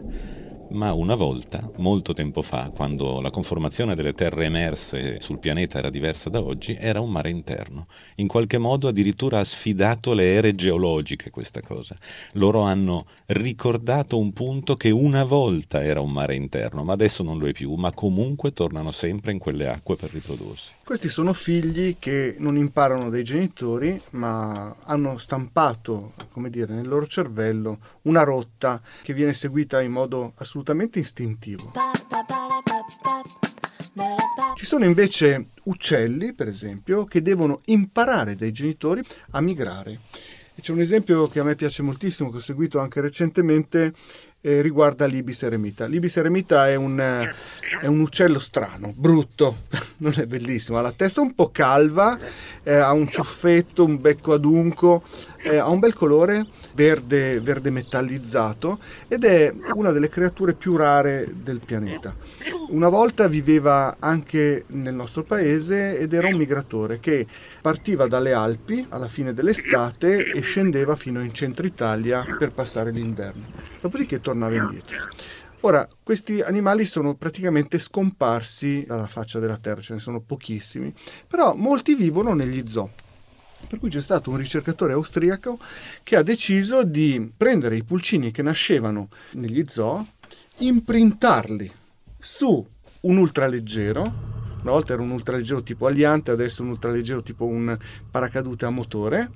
ma 0.73 0.93
una 0.93 1.15
volta, 1.15 1.71
molto 1.77 2.13
tempo 2.15 2.43
fa, 2.43 2.71
quando 2.75 3.21
la 3.21 3.31
conformazione 3.31 3.95
delle 3.95 4.15
terre 4.15 4.47
emerse 4.47 5.21
sul 5.21 5.39
pianeta 5.39 5.79
era 5.79 5.91
diversa 5.91 6.31
da 6.31 6.41
oggi, 6.41 6.77
era 6.79 7.01
un 7.01 7.11
mare 7.11 7.31
interno. 7.31 7.87
In 8.17 8.27
qualche 8.27 8.59
modo 8.59 8.89
addirittura 8.89 9.39
ha 9.39 9.45
sfidato 9.45 10.15
le 10.15 10.33
ere 10.35 10.55
geologiche 10.55 11.31
questa 11.31 11.61
cosa. 11.61 11.97
Loro 12.33 12.63
hanno 12.63 13.07
ricordato 13.27 14.19
un 14.19 14.33
punto 14.33 14.77
che 14.77 14.91
una 14.91 15.25
volta 15.25 15.83
era 15.83 16.01
un 16.01 16.11
mare 16.11 16.35
interno, 16.35 16.85
ma 16.85 16.95
adesso 16.95 17.23
non 17.23 17.39
lo 17.39 17.47
è 17.47 17.53
più, 17.53 17.75
ma 17.75 17.93
comunque 17.93 18.53
tornano 18.53 18.91
sempre 18.91 19.33
in 19.33 19.39
quelle 19.39 19.69
acque 19.69 19.97
per 19.97 20.11
riprodursi. 20.11 20.75
Questi 20.85 21.09
sono 21.09 21.33
figli 21.33 21.97
che 21.99 22.37
non 22.39 22.57
imparano 22.57 23.11
dai 23.11 23.25
genitori, 23.25 24.01
ma 24.11 24.75
hanno 24.85 25.19
stampato, 25.19 26.13
come 26.31 26.49
dire, 26.51 26.73
nel 26.75 26.89
loro 26.89 27.07
cervello 27.07 27.79
una 28.03 28.23
rotta 28.23 28.81
che 29.03 29.13
viene 29.13 29.35
seguita 29.35 29.81
in 29.81 29.93
modo 29.93 30.33
assolutamente 30.37 30.61
istintivo. 30.99 31.71
Ci 34.55 34.65
sono 34.65 34.85
invece 34.85 35.47
uccelli, 35.65 36.33
per 36.33 36.49
esempio, 36.49 37.05
che 37.05 37.21
devono 37.21 37.61
imparare 37.67 38.37
dai 38.37 38.53
genitori 38.53 39.03
a 39.31 39.41
migrare. 39.41 40.01
E 40.55 40.61
c'è 40.61 40.73
un 40.73 40.81
esempio 40.81 41.29
che 41.29 41.41
a 41.41 41.45
me 41.45 41.55
piace 41.55 41.83
moltissimo, 41.83 42.31
che 42.31 42.37
ho 42.37 42.41
seguito 42.41 42.79
anche 42.79 43.01
recentemente, 43.01 43.93
eh, 44.45 44.61
riguarda 44.61 45.07
l'ibis 45.07 45.43
eremita. 45.45 45.87
L'ibis 45.87 46.17
eremita 46.17 46.69
è 46.69 46.75
un, 46.75 46.99
eh, 46.99 47.33
è 47.81 47.87
un, 47.87 48.01
uccello 48.01 48.41
strano, 48.41 48.93
brutto, 48.95 49.59
non 49.99 50.13
è 50.17 50.27
bellissimo, 50.27 50.79
ha 50.79 50.83
la 50.83 50.93
testa 50.93 51.21
un 51.21 51.33
po' 51.35 51.51
calva, 51.51 52.19
eh, 52.65 52.75
ha 52.75 52.93
un 52.93 53.09
ciuffetto, 53.09 53.85
un 53.85 54.01
becco 54.01 54.33
adunco, 54.33 55.03
eh, 55.39 55.57
ha 55.59 55.69
un 55.69 55.79
bel 55.79 55.95
colore 55.95 56.47
verde, 56.75 57.39
verde 57.41 57.71
metallizzato 57.71 58.81
ed 59.07 59.25
è 59.25 59.55
una 59.75 59.93
delle 59.93 60.09
creature 60.09 60.55
più 60.55 60.77
rare 60.77 61.29
del 61.41 61.61
pianeta. 61.65 62.15
Una 62.71 62.89
volta 62.89 63.29
viveva 63.29 63.97
anche 64.01 64.65
nel 64.69 64.95
nostro 64.95 65.23
paese 65.23 65.99
ed 65.99 66.13
era 66.15 66.27
un 66.27 66.37
migratore 66.37 66.99
che 66.99 67.27
partiva 67.61 68.09
dalle 68.09 68.33
Alpi 68.33 68.87
alla 68.89 69.09
fine 69.09 69.33
dell'estate 69.33 70.33
e 70.33 70.41
scendeva 70.41 70.97
fino 70.97 71.23
in 71.23 71.33
centro 71.33 71.65
Italia 71.65 72.25
per 72.39 72.51
passare 72.51 72.91
l'inverno. 72.91 73.72
Dopodiché 73.83 74.21
tornava 74.21 74.55
indietro. 74.55 75.09
Ora, 75.63 75.87
questi 76.03 76.41
animali 76.41 76.87
sono 76.87 77.15
praticamente 77.15 77.81
scomparsi 77.81 78.85
dalla 78.87 79.09
faccia 79.09 79.41
della 79.41 79.57
Terra, 79.57 79.81
ce 79.81 79.95
ne 79.95 79.99
sono 79.99 80.21
pochissimi, 80.21 80.95
però 81.27 81.55
molti 81.55 81.97
vivono 81.97 82.33
negli 82.33 82.63
zoo. 82.67 82.91
Per 83.69 83.81
cui 83.81 83.91
c'è 83.91 84.01
stato 84.01 84.31
un 84.31 84.37
ricercatore 84.37 84.93
austriaco 84.93 85.59
che 86.05 86.15
ha 86.15 86.23
deciso 86.23 86.85
di 86.85 87.29
prendere 87.37 87.77
i 87.77 87.83
pulcini 87.83 88.31
che 88.31 88.43
nascevano 88.43 89.09
negli 89.33 89.65
zoo, 89.67 90.07
imprintarli 90.59 91.71
su 92.19 92.65
un 93.01 93.17
ultraleggero, 93.17 94.31
una 94.63 94.73
volta 94.73 94.93
era 94.93 95.03
un 95.03 95.11
ultraleggero 95.11 95.63
tipo 95.65 95.87
Aliante, 95.87 96.31
adesso 96.31 96.63
un 96.63 96.69
ultraleggero 96.69 97.21
tipo 97.23 97.45
un 97.47 97.77
paracadute 98.11 98.65
a 98.65 98.71
motore, 98.71 99.31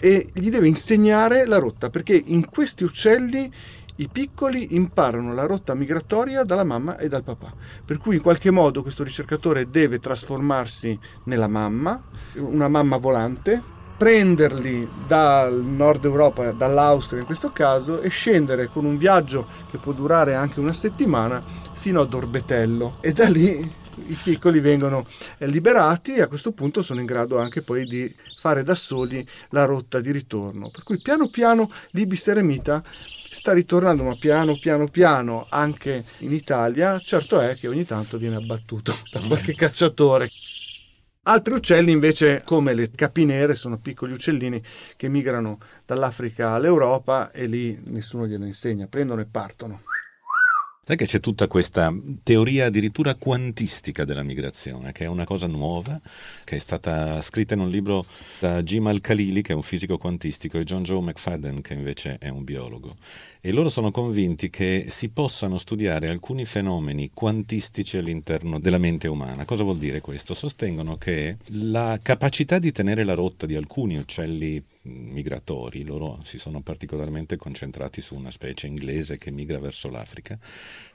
e 0.00 0.28
gli 0.32 0.50
deve 0.50 0.66
insegnare 0.66 1.46
la 1.46 1.58
rotta, 1.58 1.88
perché 1.88 2.20
in 2.24 2.46
questi 2.46 2.82
uccelli 2.82 3.52
i 3.96 4.08
piccoli 4.08 4.74
imparano 4.74 5.34
la 5.34 5.46
rotta 5.46 5.74
migratoria 5.74 6.44
dalla 6.44 6.64
mamma 6.64 6.96
e 6.96 7.08
dal 7.08 7.22
papà. 7.22 7.52
Per 7.84 7.98
cui 7.98 8.16
in 8.16 8.22
qualche 8.22 8.50
modo 8.50 8.82
questo 8.82 9.04
ricercatore 9.04 9.68
deve 9.68 9.98
trasformarsi 9.98 10.98
nella 11.24 11.48
mamma, 11.48 12.02
una 12.34 12.68
mamma 12.68 12.96
volante, 12.96 13.60
prenderli 13.96 14.88
dal 15.06 15.54
nord 15.62 16.04
Europa, 16.04 16.50
dall'Austria 16.52 17.20
in 17.20 17.26
questo 17.26 17.52
caso, 17.52 18.00
e 18.00 18.08
scendere 18.08 18.66
con 18.66 18.84
un 18.84 18.96
viaggio 18.96 19.46
che 19.70 19.78
può 19.78 19.92
durare 19.92 20.34
anche 20.34 20.58
una 20.58 20.72
settimana 20.72 21.42
fino 21.72 22.00
a 22.00 22.06
Dorbetello. 22.06 22.96
E 23.00 23.12
da 23.12 23.28
lì 23.28 23.80
i 24.06 24.18
piccoli 24.22 24.60
vengono 24.60 25.06
liberati 25.38 26.14
e 26.14 26.22
a 26.22 26.26
questo 26.26 26.52
punto 26.52 26.82
sono 26.82 27.00
in 27.00 27.06
grado 27.06 27.38
anche 27.38 27.62
poi 27.62 27.84
di 27.84 28.12
fare 28.38 28.64
da 28.64 28.74
soli 28.74 29.26
la 29.50 29.64
rotta 29.64 30.00
di 30.00 30.10
ritorno. 30.10 30.70
Per 30.70 30.82
cui 30.82 31.00
piano 31.00 31.28
piano 31.28 31.70
l'Ibis 31.90 32.26
eremita 32.26 32.82
sta 33.32 33.52
ritornando 33.52 34.02
ma 34.04 34.14
piano 34.14 34.54
piano 34.56 34.86
piano 34.88 35.46
anche 35.48 36.04
in 36.18 36.32
Italia, 36.32 36.98
certo 36.98 37.40
è 37.40 37.56
che 37.56 37.66
ogni 37.66 37.84
tanto 37.84 38.18
viene 38.18 38.36
abbattuto 38.36 38.94
da 39.10 39.20
qualche 39.20 39.54
cacciatore. 39.54 40.28
Altri 41.24 41.54
uccelli 41.54 41.92
invece, 41.92 42.42
come 42.44 42.74
le 42.74 42.90
capinere, 42.90 43.54
sono 43.54 43.78
piccoli 43.78 44.12
uccellini 44.12 44.60
che 44.96 45.08
migrano 45.08 45.60
dall'Africa 45.86 46.50
all'Europa 46.50 47.30
e 47.30 47.46
lì 47.46 47.80
nessuno 47.84 48.26
glielo 48.26 48.44
insegna, 48.44 48.88
prendono 48.88 49.20
e 49.20 49.26
partono. 49.26 49.82
Sai 50.84 50.96
che 50.96 51.06
c'è 51.06 51.20
tutta 51.20 51.46
questa 51.46 51.94
teoria 52.24 52.66
addirittura 52.66 53.14
quantistica 53.14 54.04
della 54.04 54.24
migrazione, 54.24 54.90
che 54.90 55.04
è 55.04 55.06
una 55.06 55.22
cosa 55.22 55.46
nuova, 55.46 56.00
che 56.42 56.56
è 56.56 56.58
stata 56.58 57.22
scritta 57.22 57.54
in 57.54 57.60
un 57.60 57.70
libro 57.70 58.04
da 58.40 58.60
Jim 58.62 58.88
Al-Khalili, 58.88 59.42
che 59.42 59.52
è 59.52 59.54
un 59.54 59.62
fisico 59.62 59.96
quantistico, 59.96 60.58
e 60.58 60.64
John 60.64 60.82
Joe 60.82 61.00
McFadden, 61.00 61.60
che 61.60 61.74
invece 61.74 62.16
è 62.18 62.26
un 62.26 62.42
biologo. 62.42 62.96
E 63.40 63.52
loro 63.52 63.68
sono 63.68 63.92
convinti 63.92 64.50
che 64.50 64.86
si 64.88 65.10
possano 65.10 65.56
studiare 65.56 66.08
alcuni 66.08 66.44
fenomeni 66.46 67.12
quantistici 67.14 67.96
all'interno 67.96 68.58
della 68.58 68.78
mente 68.78 69.06
umana. 69.06 69.44
Cosa 69.44 69.62
vuol 69.62 69.78
dire 69.78 70.00
questo? 70.00 70.34
Sostengono 70.34 70.96
che 70.96 71.36
la 71.50 71.96
capacità 72.02 72.58
di 72.58 72.72
tenere 72.72 73.04
la 73.04 73.14
rotta 73.14 73.46
di 73.46 73.54
alcuni 73.54 73.98
uccelli 73.98 74.60
migratori, 74.84 75.84
loro 75.84 76.20
si 76.24 76.38
sono 76.38 76.60
particolarmente 76.60 77.36
concentrati 77.36 78.00
su 78.00 78.14
una 78.14 78.30
specie 78.30 78.66
inglese 78.66 79.16
che 79.16 79.30
migra 79.30 79.58
verso 79.58 79.88
l'Africa, 79.88 80.38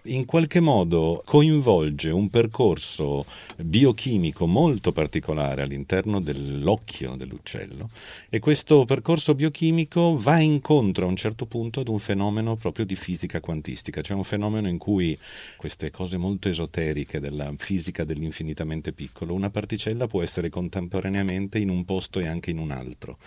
in 0.03 0.25
qualche 0.25 0.59
modo 0.59 1.21
coinvolge 1.25 2.09
un 2.09 2.29
percorso 2.29 3.25
biochimico 3.57 4.45
molto 4.45 4.91
particolare 4.91 5.61
all'interno 5.61 6.19
dell'occhio 6.19 7.15
dell'uccello 7.15 7.89
e 8.29 8.39
questo 8.39 8.83
percorso 8.85 9.35
biochimico 9.35 10.17
va 10.17 10.39
incontro 10.39 11.05
a 11.05 11.09
un 11.09 11.15
certo 11.15 11.45
punto 11.45 11.79
ad 11.79 11.87
un 11.87 11.99
fenomeno 11.99 12.55
proprio 12.55 12.85
di 12.85 12.95
fisica 12.95 13.39
quantistica, 13.39 14.01
cioè 14.01 14.17
un 14.17 14.23
fenomeno 14.23 14.67
in 14.67 14.77
cui 14.77 15.17
queste 15.55 15.91
cose 15.91 16.17
molto 16.17 16.49
esoteriche 16.49 17.19
della 17.19 17.53
fisica 17.57 18.03
dell'infinitamente 18.03 18.91
piccolo, 18.91 19.33
una 19.33 19.49
particella 19.49 20.07
può 20.07 20.21
essere 20.21 20.49
contemporaneamente 20.49 21.57
in 21.57 21.69
un 21.69 21.85
posto 21.85 22.19
e 22.19 22.27
anche 22.27 22.51
in 22.51 22.57
un 22.57 22.71
altro. 22.71 23.17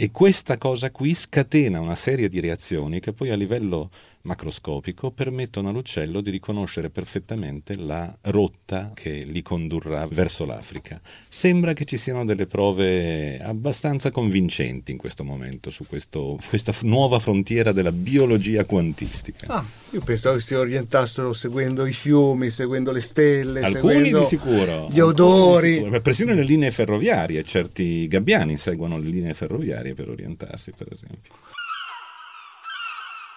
E 0.00 0.12
questa 0.12 0.58
cosa 0.58 0.92
qui 0.92 1.12
scatena 1.12 1.80
una 1.80 1.96
serie 1.96 2.28
di 2.28 2.38
reazioni 2.38 3.00
che 3.00 3.12
poi 3.12 3.30
a 3.30 3.34
livello 3.34 3.90
macroscopico 4.28 5.10
permettono 5.10 5.70
all'uccello 5.70 6.20
di 6.20 6.30
riconoscere 6.30 6.90
perfettamente 6.90 7.76
la 7.76 8.14
rotta 8.22 8.92
che 8.94 9.24
li 9.26 9.40
condurrà 9.40 10.06
verso 10.06 10.44
l'Africa. 10.44 11.00
Sembra 11.28 11.72
che 11.72 11.86
ci 11.86 11.96
siano 11.96 12.26
delle 12.26 12.46
prove 12.46 13.40
abbastanza 13.40 14.10
convincenti 14.10 14.92
in 14.92 14.98
questo 14.98 15.24
momento 15.24 15.70
su 15.70 15.86
questo, 15.86 16.38
questa 16.46 16.74
nuova 16.82 17.18
frontiera 17.18 17.72
della 17.72 17.90
biologia 17.92 18.64
quantistica. 18.64 19.46
Ah, 19.48 19.64
io 19.92 20.02
pensavo 20.02 20.36
che 20.36 20.42
si 20.42 20.54
orientassero 20.54 21.32
seguendo 21.32 21.86
i 21.86 21.92
fiumi, 21.92 22.50
seguendo 22.50 22.92
le 22.92 23.00
stelle, 23.00 23.62
alcuni 23.62 24.12
di 24.12 24.24
sicuro, 24.26 24.88
gli 24.90 25.00
odori. 25.00 25.76
Sicuro. 25.76 26.00
Persino 26.02 26.34
le 26.34 26.44
linee 26.44 26.70
ferroviarie, 26.70 27.42
certi 27.44 28.06
gabbiani 28.06 28.58
seguono 28.58 28.98
le 28.98 29.08
linee 29.08 29.32
ferroviarie 29.32 29.94
per 29.94 30.10
orientarsi, 30.10 30.72
per 30.76 30.88
esempio 30.92 31.32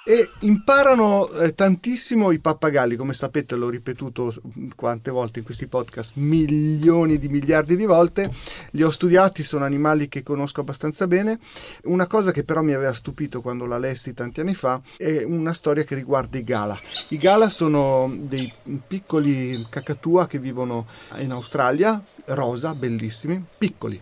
e 0.04 0.32
imparano 0.40 1.30
eh, 1.30 1.54
tantissimo 1.54 2.32
i 2.32 2.40
pappagalli, 2.40 2.96
come 2.96 3.14
sapete 3.14 3.56
l'ho 3.56 3.70
ripetuto 3.70 4.34
quante 4.76 5.12
volte 5.12 5.40
in 5.40 5.46
questi 5.46 5.68
podcast, 5.68 6.14
milioni 6.16 7.20
di 7.20 7.30
miliardi 7.30 7.76
di 7.76 7.86
volte, 7.86 8.32
li 8.72 8.82
ho 8.82 8.90
studiati, 8.90 9.44
sono 9.44 9.64
animali 9.64 10.08
che 10.08 10.24
conosco 10.24 10.62
abbastanza 10.62 11.06
bene. 11.06 11.40
Una 11.84 12.08
cosa 12.08 12.32
che 12.32 12.44
però 12.44 12.62
mi 12.62 12.74
aveva 12.74 12.94
stupito 12.94 13.42
quando 13.42 13.66
la 13.66 13.78
lessi 13.78 14.14
tanti 14.14 14.40
anni 14.40 14.56
fa 14.56 14.82
è 14.98 15.24
una 15.24 15.54
storia 15.54 15.84
che 15.84 15.94
riguarda 15.94 16.38
i 16.38 16.44
gala. 16.44 16.80
I 17.10 17.18
gala 17.18 17.50
sono 17.50 18.12
dei 18.18 18.52
piccoli 18.88 19.66
cacatua 19.70 20.26
che 20.26 20.40
vivono 20.40 20.88
in 21.18 21.32
Australia, 21.32 22.04
rosa, 22.26 22.74
bellissimi, 22.74 23.44
piccoli. 23.58 24.02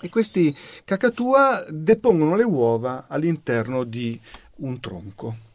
E 0.00 0.10
questi 0.10 0.54
cacatua 0.84 1.64
depongono 1.70 2.36
le 2.36 2.42
uova 2.42 3.06
all'interno 3.08 3.84
di 3.84 4.20
un 4.58 4.80
tronco. 4.80 5.52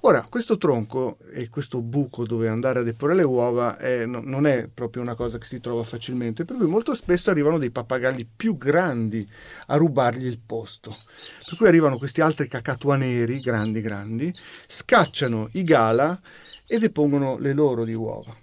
Ora, 0.00 0.24
questo 0.28 0.56
tronco 0.56 1.18
e 1.32 1.48
questo 1.48 1.80
buco 1.80 2.24
dove 2.24 2.48
andare 2.48 2.80
a 2.80 2.82
deporre 2.82 3.14
le 3.14 3.24
uova 3.24 3.76
è, 3.76 4.06
no, 4.06 4.20
non 4.22 4.46
è 4.46 4.68
proprio 4.72 5.02
una 5.02 5.14
cosa 5.14 5.38
che 5.38 5.46
si 5.46 5.58
trova 5.58 5.82
facilmente, 5.82 6.44
per 6.44 6.56
cui 6.56 6.66
molto 6.66 6.94
spesso 6.94 7.30
arrivano 7.30 7.58
dei 7.58 7.70
pappagalli 7.70 8.28
più 8.36 8.56
grandi 8.56 9.28
a 9.66 9.76
rubargli 9.76 10.26
il 10.26 10.38
posto. 10.38 10.96
Per 11.44 11.56
cui 11.56 11.66
arrivano 11.66 11.98
questi 11.98 12.20
altri 12.20 12.46
cacatuaneri, 12.46 13.40
grandi 13.40 13.80
grandi, 13.80 14.32
scacciano 14.68 15.48
i 15.52 15.64
gala 15.64 16.20
e 16.66 16.78
depongono 16.78 17.38
le 17.38 17.52
loro 17.52 17.84
di 17.84 17.94
uova. 17.94 18.36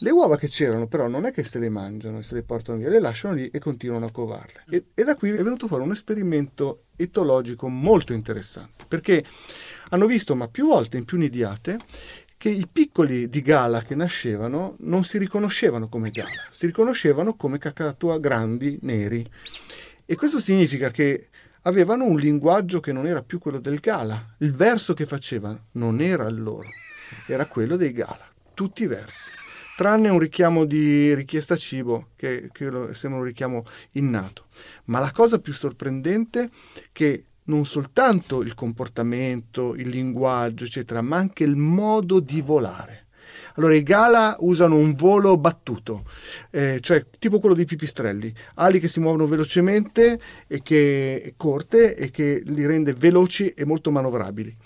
Le 0.00 0.10
uova 0.10 0.36
che 0.36 0.48
c'erano 0.48 0.86
però 0.86 1.08
non 1.08 1.26
è 1.26 1.32
che 1.32 1.44
se 1.44 1.58
le 1.58 1.68
mangiano 1.68 2.18
e 2.18 2.22
se 2.22 2.34
le 2.34 2.42
portano 2.42 2.78
via, 2.78 2.88
le 2.88 3.00
lasciano 3.00 3.34
lì 3.34 3.48
e 3.48 3.58
continuano 3.58 4.06
a 4.06 4.10
covarle. 4.10 4.64
E, 4.70 4.86
e 4.94 5.04
da 5.04 5.16
qui 5.16 5.30
è 5.30 5.42
venuto 5.42 5.66
fuori 5.66 5.82
un 5.82 5.90
esperimento 5.92 6.84
etologico 6.98 7.68
molto 7.68 8.12
interessante, 8.12 8.84
perché 8.86 9.24
hanno 9.90 10.06
visto, 10.06 10.34
ma 10.34 10.48
più 10.48 10.66
volte 10.66 10.98
in 10.98 11.04
più 11.04 11.16
nidiate, 11.16 11.78
che 12.36 12.50
i 12.50 12.68
piccoli 12.70 13.28
di 13.28 13.40
gala 13.40 13.82
che 13.82 13.94
nascevano 13.94 14.76
non 14.80 15.04
si 15.04 15.18
riconoscevano 15.18 15.88
come 15.88 16.10
gala, 16.10 16.30
si 16.50 16.66
riconoscevano 16.66 17.34
come 17.34 17.58
cacatua 17.58 18.18
grandi 18.18 18.78
neri. 18.82 19.28
E 20.04 20.14
questo 20.16 20.38
significa 20.38 20.90
che 20.90 21.28
avevano 21.62 22.04
un 22.04 22.16
linguaggio 22.16 22.80
che 22.80 22.92
non 22.92 23.06
era 23.06 23.22
più 23.22 23.38
quello 23.38 23.58
del 23.58 23.80
gala. 23.80 24.36
Il 24.38 24.52
verso 24.52 24.94
che 24.94 25.06
facevano 25.06 25.66
non 25.72 26.00
era 26.00 26.26
il 26.28 26.40
loro, 26.40 26.68
era 27.26 27.46
quello 27.46 27.76
dei 27.76 27.92
gala, 27.92 28.26
tutti 28.54 28.84
i 28.84 28.86
versi, 28.86 29.30
tranne 29.78 30.08
un 30.08 30.18
richiamo 30.18 30.64
di 30.64 31.14
richiesta 31.14 31.54
cibo 31.54 32.08
che, 32.16 32.50
che 32.50 32.68
sembra 32.94 33.20
un 33.20 33.26
richiamo 33.26 33.62
innato. 33.92 34.46
Ma 34.86 34.98
la 34.98 35.12
cosa 35.12 35.38
più 35.38 35.52
sorprendente 35.52 36.42
è 36.42 36.50
che 36.90 37.26
non 37.44 37.64
soltanto 37.64 38.42
il 38.42 38.54
comportamento, 38.54 39.76
il 39.76 39.88
linguaggio, 39.88 40.64
eccetera, 40.64 41.00
ma 41.00 41.18
anche 41.18 41.44
il 41.44 41.54
modo 41.54 42.18
di 42.18 42.40
volare. 42.40 43.06
Allora 43.54 43.76
i 43.76 43.84
gala 43.84 44.34
usano 44.40 44.74
un 44.74 44.94
volo 44.96 45.36
battuto, 45.36 46.02
eh, 46.50 46.80
cioè 46.80 47.06
tipo 47.16 47.38
quello 47.38 47.54
dei 47.54 47.64
pipistrelli, 47.64 48.34
ali 48.54 48.80
che 48.80 48.88
si 48.88 48.98
muovono 48.98 49.26
velocemente 49.26 50.20
e 50.48 50.60
che 50.60 51.34
corte 51.36 51.94
e 51.94 52.10
che 52.10 52.42
li 52.44 52.66
rende 52.66 52.94
veloci 52.94 53.50
e 53.50 53.64
molto 53.64 53.92
manovrabili. 53.92 54.56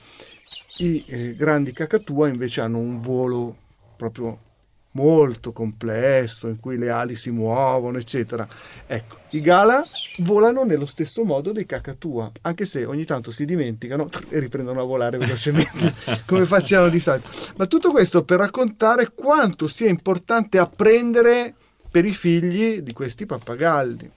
I 0.78 1.04
eh, 1.06 1.34
grandi 1.36 1.72
cacatua 1.72 2.28
invece 2.28 2.62
hanno 2.62 2.78
un 2.78 2.98
volo 2.98 3.56
proprio 3.94 4.50
molto 4.92 5.52
complesso 5.52 6.48
in 6.48 6.58
cui 6.60 6.76
le 6.76 6.90
ali 6.90 7.16
si 7.16 7.30
muovono, 7.30 7.98
eccetera. 7.98 8.46
Ecco, 8.86 9.18
i 9.30 9.40
gala 9.40 9.84
volano 10.18 10.64
nello 10.64 10.86
stesso 10.86 11.24
modo 11.24 11.52
dei 11.52 11.66
cacatua, 11.66 12.30
anche 12.42 12.66
se 12.66 12.84
ogni 12.84 13.04
tanto 13.04 13.30
si 13.30 13.44
dimenticano 13.44 14.08
e 14.28 14.38
riprendono 14.38 14.80
a 14.80 14.84
volare 14.84 15.18
velocemente, 15.18 15.94
come 16.26 16.44
facciamo 16.44 16.88
di 16.88 16.98
solito. 16.98 17.28
Ma 17.56 17.66
tutto 17.66 17.90
questo 17.90 18.24
per 18.24 18.38
raccontare 18.38 19.12
quanto 19.14 19.68
sia 19.68 19.88
importante 19.88 20.58
apprendere 20.58 21.54
per 21.90 22.04
i 22.04 22.14
figli 22.14 22.80
di 22.80 22.92
questi 22.92 23.26
pappagalli. 23.26 24.10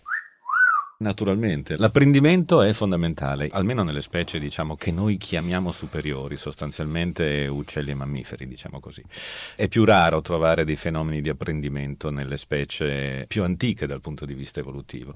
Naturalmente, 0.98 1.76
l'apprendimento 1.76 2.62
è 2.62 2.72
fondamentale, 2.72 3.50
almeno 3.52 3.84
nelle 3.84 4.02
specie 4.02 4.40
diciamo, 4.40 4.78
che 4.78 4.92
noi 4.92 5.18
chiamiamo 5.18 5.74
superiori, 5.74 6.38
sostanzialmente 6.38 7.48
uccelli 7.48 7.92
e 7.92 7.96
mammiferi, 7.96 8.48
diciamo 8.48 8.80
così. 8.80 9.04
È 9.58 9.68
più 9.68 9.84
raro 9.84 10.22
trovare 10.22 10.64
dei 10.64 10.78
fenomeni 10.78 11.20
di 11.20 11.28
apprendimento 11.28 12.12
nelle 12.12 12.38
specie 12.38 13.26
più 13.28 13.44
antiche 13.44 13.88
dal 13.88 14.00
punto 14.00 14.26
di 14.26 14.34
vista 14.36 14.62
evolutivo. 14.62 15.14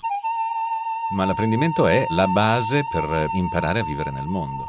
Ma 1.15 1.23
l'apprendimento 1.23 1.87
è 1.87 2.03
la 2.13 2.27
base 2.27 2.81
per 2.91 3.27
imparare 3.35 3.79
a 3.79 3.85
vivere 3.85 4.11
nel 4.11 4.27
mondo 4.27 4.65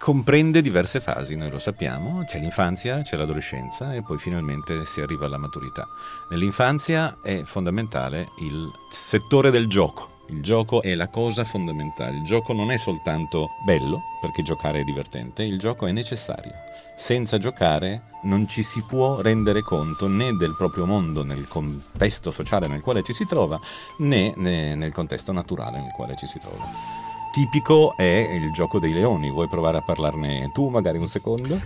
comprende 0.00 0.62
diverse 0.62 0.98
fasi, 0.98 1.36
noi 1.36 1.50
lo 1.50 1.58
sappiamo, 1.58 2.24
c'è 2.24 2.38
l'infanzia, 2.38 3.02
c'è 3.02 3.18
l'adolescenza 3.18 3.92
e 3.92 4.02
poi 4.02 4.16
finalmente 4.16 4.86
si 4.86 5.02
arriva 5.02 5.26
alla 5.26 5.36
maturità. 5.36 5.86
Nell'infanzia 6.30 7.18
è 7.22 7.42
fondamentale 7.44 8.30
il 8.38 8.72
settore 8.88 9.50
del 9.50 9.68
gioco. 9.68 10.24
Il 10.30 10.42
gioco 10.42 10.80
è 10.80 10.94
la 10.94 11.08
cosa 11.08 11.44
fondamentale. 11.44 12.16
Il 12.16 12.22
gioco 12.22 12.54
non 12.54 12.70
è 12.70 12.78
soltanto 12.78 13.50
bello, 13.66 14.00
perché 14.22 14.42
giocare 14.42 14.80
è 14.80 14.84
divertente, 14.84 15.42
il 15.42 15.58
gioco 15.58 15.86
è 15.86 15.92
necessario. 15.92 16.54
Senza 16.96 17.36
giocare 17.36 18.04
non 18.22 18.48
ci 18.48 18.62
si 18.62 18.82
può 18.82 19.20
rendere 19.20 19.60
conto 19.60 20.08
né 20.08 20.32
del 20.32 20.54
proprio 20.56 20.86
mondo 20.86 21.24
nel 21.24 21.46
contesto 21.46 22.30
sociale 22.30 22.68
nel 22.68 22.80
quale 22.80 23.02
ci 23.02 23.12
si 23.12 23.26
trova, 23.26 23.60
né 23.98 24.32
nel 24.34 24.92
contesto 24.92 25.30
naturale 25.30 25.78
nel 25.78 25.92
quale 25.92 26.16
ci 26.16 26.26
si 26.26 26.38
trova 26.38 27.09
tipico 27.30 27.96
è 27.96 28.30
il 28.32 28.50
gioco 28.50 28.78
dei 28.78 28.92
leoni. 28.92 29.30
Vuoi 29.30 29.48
provare 29.48 29.78
a 29.78 29.82
parlarne 29.82 30.50
tu 30.52 30.68
magari 30.68 30.98
un 30.98 31.06
secondo? 31.06 31.60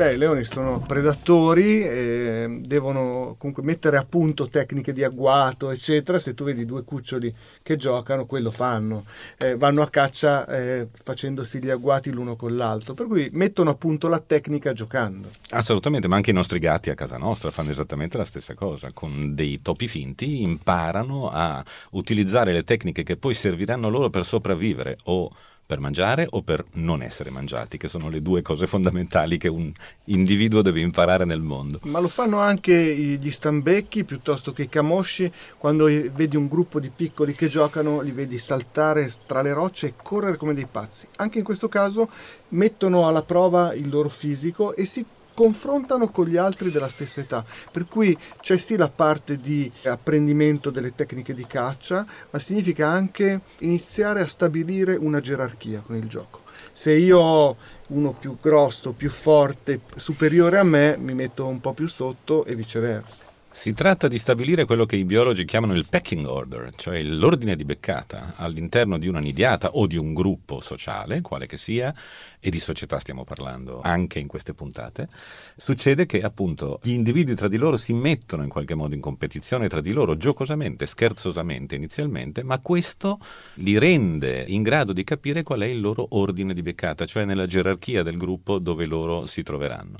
Beh, 0.00 0.14
i 0.14 0.16
leoni 0.16 0.44
sono 0.44 0.80
predatori, 0.80 1.82
eh, 1.82 2.60
devono 2.62 3.34
comunque 3.36 3.62
mettere 3.62 3.98
a 3.98 4.06
punto 4.08 4.48
tecniche 4.48 4.94
di 4.94 5.04
agguato, 5.04 5.68
eccetera. 5.68 6.18
Se 6.18 6.32
tu 6.32 6.44
vedi 6.44 6.64
due 6.64 6.84
cuccioli 6.84 7.30
che 7.62 7.76
giocano, 7.76 8.24
quello 8.24 8.50
fanno. 8.50 9.04
Eh, 9.36 9.58
vanno 9.58 9.82
a 9.82 9.90
caccia 9.90 10.46
eh, 10.46 10.88
facendosi 10.90 11.62
gli 11.62 11.68
agguati 11.68 12.10
l'uno 12.12 12.34
con 12.34 12.56
l'altro. 12.56 12.94
Per 12.94 13.08
cui 13.08 13.28
mettono 13.34 13.68
a 13.68 13.74
punto 13.74 14.08
la 14.08 14.20
tecnica 14.20 14.72
giocando. 14.72 15.28
Assolutamente, 15.50 16.08
ma 16.08 16.16
anche 16.16 16.30
i 16.30 16.32
nostri 16.32 16.60
gatti 16.60 16.88
a 16.88 16.94
casa 16.94 17.18
nostra 17.18 17.50
fanno 17.50 17.68
esattamente 17.68 18.16
la 18.16 18.24
stessa 18.24 18.54
cosa. 18.54 18.92
Con 18.94 19.34
dei 19.34 19.60
topi 19.60 19.86
finti 19.86 20.40
imparano 20.40 21.28
a 21.28 21.62
utilizzare 21.90 22.54
le 22.54 22.62
tecniche 22.62 23.02
che 23.02 23.18
poi 23.18 23.34
serviranno 23.34 23.90
loro 23.90 24.08
per 24.08 24.24
sopravvivere 24.24 24.96
o 25.04 25.30
per 25.70 25.78
mangiare 25.78 26.26
o 26.28 26.42
per 26.42 26.64
non 26.72 27.00
essere 27.00 27.30
mangiati, 27.30 27.78
che 27.78 27.86
sono 27.86 28.08
le 28.08 28.20
due 28.22 28.42
cose 28.42 28.66
fondamentali 28.66 29.38
che 29.38 29.46
un 29.46 29.72
individuo 30.06 30.62
deve 30.62 30.80
imparare 30.80 31.24
nel 31.24 31.42
mondo. 31.42 31.78
Ma 31.82 32.00
lo 32.00 32.08
fanno 32.08 32.40
anche 32.40 32.74
gli 32.74 33.30
stambecchi 33.30 34.02
piuttosto 34.02 34.52
che 34.52 34.62
i 34.62 34.68
camosci, 34.68 35.30
quando 35.58 35.84
vedi 35.84 36.34
un 36.34 36.48
gruppo 36.48 36.80
di 36.80 36.90
piccoli 36.90 37.34
che 37.34 37.46
giocano, 37.46 38.00
li 38.00 38.10
vedi 38.10 38.36
saltare 38.36 39.12
tra 39.26 39.42
le 39.42 39.52
rocce 39.52 39.86
e 39.86 39.94
correre 40.02 40.36
come 40.36 40.54
dei 40.54 40.66
pazzi. 40.68 41.06
Anche 41.18 41.38
in 41.38 41.44
questo 41.44 41.68
caso 41.68 42.10
mettono 42.48 43.06
alla 43.06 43.22
prova 43.22 43.72
il 43.72 43.88
loro 43.88 44.08
fisico 44.08 44.74
e 44.74 44.86
si 44.86 45.06
confrontano 45.40 46.10
con 46.10 46.26
gli 46.26 46.36
altri 46.36 46.70
della 46.70 46.90
stessa 46.90 47.20
età, 47.20 47.42
per 47.72 47.86
cui 47.86 48.14
c'è 48.42 48.58
sì 48.58 48.76
la 48.76 48.90
parte 48.90 49.38
di 49.38 49.72
apprendimento 49.84 50.68
delle 50.68 50.94
tecniche 50.94 51.32
di 51.32 51.46
caccia, 51.46 52.04
ma 52.28 52.38
significa 52.38 52.88
anche 52.88 53.40
iniziare 53.60 54.20
a 54.20 54.26
stabilire 54.26 54.96
una 54.96 55.20
gerarchia 55.20 55.80
con 55.80 55.96
il 55.96 56.08
gioco. 56.08 56.42
Se 56.74 56.92
io 56.92 57.18
ho 57.18 57.56
uno 57.86 58.12
più 58.12 58.36
grosso, 58.38 58.92
più 58.92 59.08
forte, 59.08 59.80
superiore 59.96 60.58
a 60.58 60.62
me, 60.62 60.98
mi 60.98 61.14
metto 61.14 61.46
un 61.46 61.58
po' 61.58 61.72
più 61.72 61.88
sotto 61.88 62.44
e 62.44 62.54
viceversa. 62.54 63.29
Si 63.52 63.74
tratta 63.74 64.06
di 64.06 64.16
stabilire 64.16 64.64
quello 64.64 64.86
che 64.86 64.94
i 64.94 65.04
biologi 65.04 65.44
chiamano 65.44 65.74
il 65.74 65.84
pecking 65.84 66.24
order, 66.24 66.72
cioè 66.76 67.02
l'ordine 67.02 67.56
di 67.56 67.64
beccata 67.64 68.34
all'interno 68.36 68.96
di 68.96 69.08
una 69.08 69.18
nidiata 69.18 69.70
o 69.72 69.88
di 69.88 69.96
un 69.96 70.14
gruppo 70.14 70.60
sociale, 70.60 71.20
quale 71.20 71.46
che 71.46 71.56
sia, 71.56 71.92
e 72.38 72.48
di 72.48 72.60
società 72.60 73.00
stiamo 73.00 73.24
parlando 73.24 73.80
anche 73.82 74.20
in 74.20 74.28
queste 74.28 74.54
puntate. 74.54 75.08
Succede 75.56 76.06
che 76.06 76.20
appunto 76.20 76.78
gli 76.80 76.92
individui 76.92 77.34
tra 77.34 77.48
di 77.48 77.56
loro 77.56 77.76
si 77.76 77.92
mettono 77.92 78.44
in 78.44 78.48
qualche 78.48 78.76
modo 78.76 78.94
in 78.94 79.00
competizione 79.00 79.68
tra 79.68 79.80
di 79.80 79.90
loro, 79.90 80.16
giocosamente, 80.16 80.86
scherzosamente 80.86 81.74
inizialmente, 81.74 82.44
ma 82.44 82.60
questo 82.60 83.18
li 83.54 83.76
rende 83.78 84.44
in 84.46 84.62
grado 84.62 84.92
di 84.92 85.02
capire 85.02 85.42
qual 85.42 85.60
è 85.60 85.66
il 85.66 85.80
loro 85.80 86.06
ordine 86.10 86.54
di 86.54 86.62
beccata, 86.62 87.04
cioè 87.04 87.24
nella 87.24 87.46
gerarchia 87.46 88.04
del 88.04 88.16
gruppo 88.16 88.60
dove 88.60 88.86
loro 88.86 89.26
si 89.26 89.42
troveranno. 89.42 89.98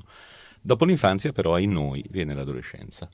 Dopo 0.62 0.84
l'infanzia 0.84 1.32
però 1.32 1.54
ai 1.54 1.66
noi 1.66 2.04
viene 2.10 2.32
l'adolescenza. 2.32 3.08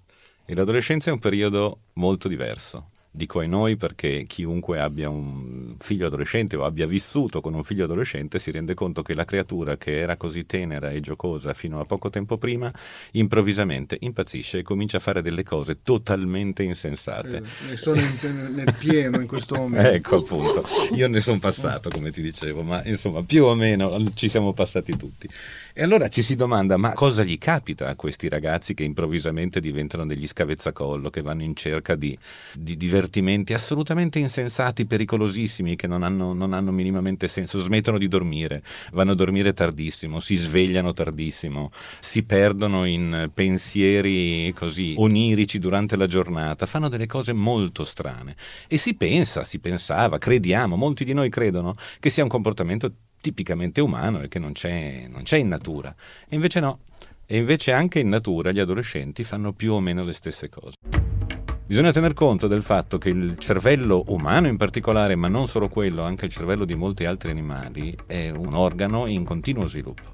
E 0.48 0.54
l'adolescenza 0.54 1.10
è 1.10 1.12
un 1.12 1.18
periodo 1.18 1.80
molto 1.94 2.28
diverso. 2.28 2.90
Dico 3.16 3.38
ai 3.38 3.48
noi 3.48 3.76
perché 3.76 4.24
chiunque 4.26 4.78
abbia 4.78 5.08
un 5.08 5.76
figlio 5.78 6.06
adolescente 6.06 6.54
o 6.54 6.64
abbia 6.64 6.86
vissuto 6.86 7.40
con 7.40 7.54
un 7.54 7.64
figlio 7.64 7.84
adolescente 7.84 8.38
si 8.38 8.50
rende 8.50 8.74
conto 8.74 9.00
che 9.00 9.14
la 9.14 9.24
creatura 9.24 9.78
che 9.78 10.00
era 10.00 10.18
così 10.18 10.44
tenera 10.44 10.90
e 10.90 11.00
giocosa 11.00 11.54
fino 11.54 11.80
a 11.80 11.86
poco 11.86 12.10
tempo 12.10 12.36
prima, 12.36 12.70
improvvisamente 13.12 13.96
impazzisce 14.00 14.58
e 14.58 14.62
comincia 14.62 14.98
a 14.98 15.00
fare 15.00 15.22
delle 15.22 15.44
cose 15.44 15.78
totalmente 15.82 16.62
insensate. 16.62 17.38
Eh, 17.38 17.70
ne 17.70 17.76
sono 17.78 18.00
in, 18.02 18.54
nel 18.54 18.74
pieno 18.78 19.18
in 19.18 19.26
questo 19.26 19.54
momento. 19.56 19.88
ecco 19.88 20.16
appunto, 20.16 20.62
io 20.92 21.08
ne 21.08 21.20
sono 21.20 21.38
passato 21.38 21.88
come 21.88 22.10
ti 22.10 22.20
dicevo, 22.20 22.62
ma 22.62 22.84
insomma 22.84 23.22
più 23.22 23.44
o 23.44 23.54
meno 23.54 24.12
ci 24.12 24.28
siamo 24.28 24.52
passati 24.52 24.94
tutti. 24.94 25.26
E 25.72 25.82
allora 25.82 26.08
ci 26.08 26.22
si 26.22 26.36
domanda, 26.36 26.76
ma 26.76 26.92
cosa 26.92 27.22
gli 27.22 27.38
capita 27.38 27.88
a 27.88 27.94
questi 27.94 28.28
ragazzi 28.28 28.74
che 28.74 28.82
improvvisamente 28.82 29.60
diventano 29.60 30.06
degli 30.06 30.26
scavezzacollo, 30.26 31.10
che 31.10 31.22
vanno 31.22 31.42
in 31.42 31.54
cerca 31.54 31.94
di, 31.94 32.16
di 32.54 32.76
divertimenti 33.06 33.54
assolutamente 33.54 34.18
insensati, 34.18 34.84
pericolosissimi, 34.84 35.76
che 35.76 35.86
non 35.86 36.02
hanno, 36.02 36.32
non 36.32 36.52
hanno 36.52 36.72
minimamente 36.72 37.28
senso, 37.28 37.58
smettono 37.58 37.98
di 37.98 38.08
dormire, 38.08 38.62
vanno 38.92 39.12
a 39.12 39.14
dormire 39.14 39.52
tardissimo, 39.52 40.20
si 40.20 40.34
svegliano 40.34 40.92
tardissimo, 40.92 41.70
si 42.00 42.24
perdono 42.24 42.84
in 42.84 43.30
pensieri 43.32 44.52
così 44.54 44.94
onirici 44.98 45.58
durante 45.58 45.96
la 45.96 46.06
giornata, 46.06 46.66
fanno 46.66 46.88
delle 46.88 47.06
cose 47.06 47.32
molto 47.32 47.84
strane. 47.84 48.36
E 48.66 48.76
si 48.76 48.94
pensa, 48.94 49.44
si 49.44 49.58
pensava, 49.58 50.18
crediamo, 50.18 50.76
molti 50.76 51.04
di 51.04 51.14
noi 51.14 51.30
credono 51.30 51.76
che 52.00 52.10
sia 52.10 52.22
un 52.22 52.28
comportamento 52.28 52.92
tipicamente 53.20 53.80
umano 53.80 54.20
e 54.20 54.28
che 54.28 54.38
non 54.38 54.52
c'è, 54.52 55.06
non 55.08 55.22
c'è 55.22 55.38
in 55.38 55.48
natura. 55.48 55.94
E 56.28 56.34
invece 56.34 56.60
no. 56.60 56.80
E 57.28 57.38
invece 57.38 57.72
anche 57.72 57.98
in 57.98 58.08
natura 58.08 58.52
gli 58.52 58.60
adolescenti 58.60 59.24
fanno 59.24 59.52
più 59.52 59.72
o 59.72 59.80
meno 59.80 60.04
le 60.04 60.12
stesse 60.12 60.48
cose. 60.48 61.15
Bisogna 61.68 61.90
tener 61.90 62.14
conto 62.14 62.46
del 62.46 62.62
fatto 62.62 62.96
che 62.96 63.08
il 63.08 63.36
cervello 63.38 64.04
umano 64.06 64.46
in 64.46 64.56
particolare, 64.56 65.16
ma 65.16 65.26
non 65.26 65.48
solo 65.48 65.66
quello, 65.66 66.04
anche 66.04 66.24
il 66.24 66.30
cervello 66.30 66.64
di 66.64 66.76
molti 66.76 67.06
altri 67.06 67.32
animali, 67.32 67.92
è 68.06 68.30
un 68.30 68.54
organo 68.54 69.06
in 69.06 69.24
continuo 69.24 69.66
sviluppo. 69.66 70.12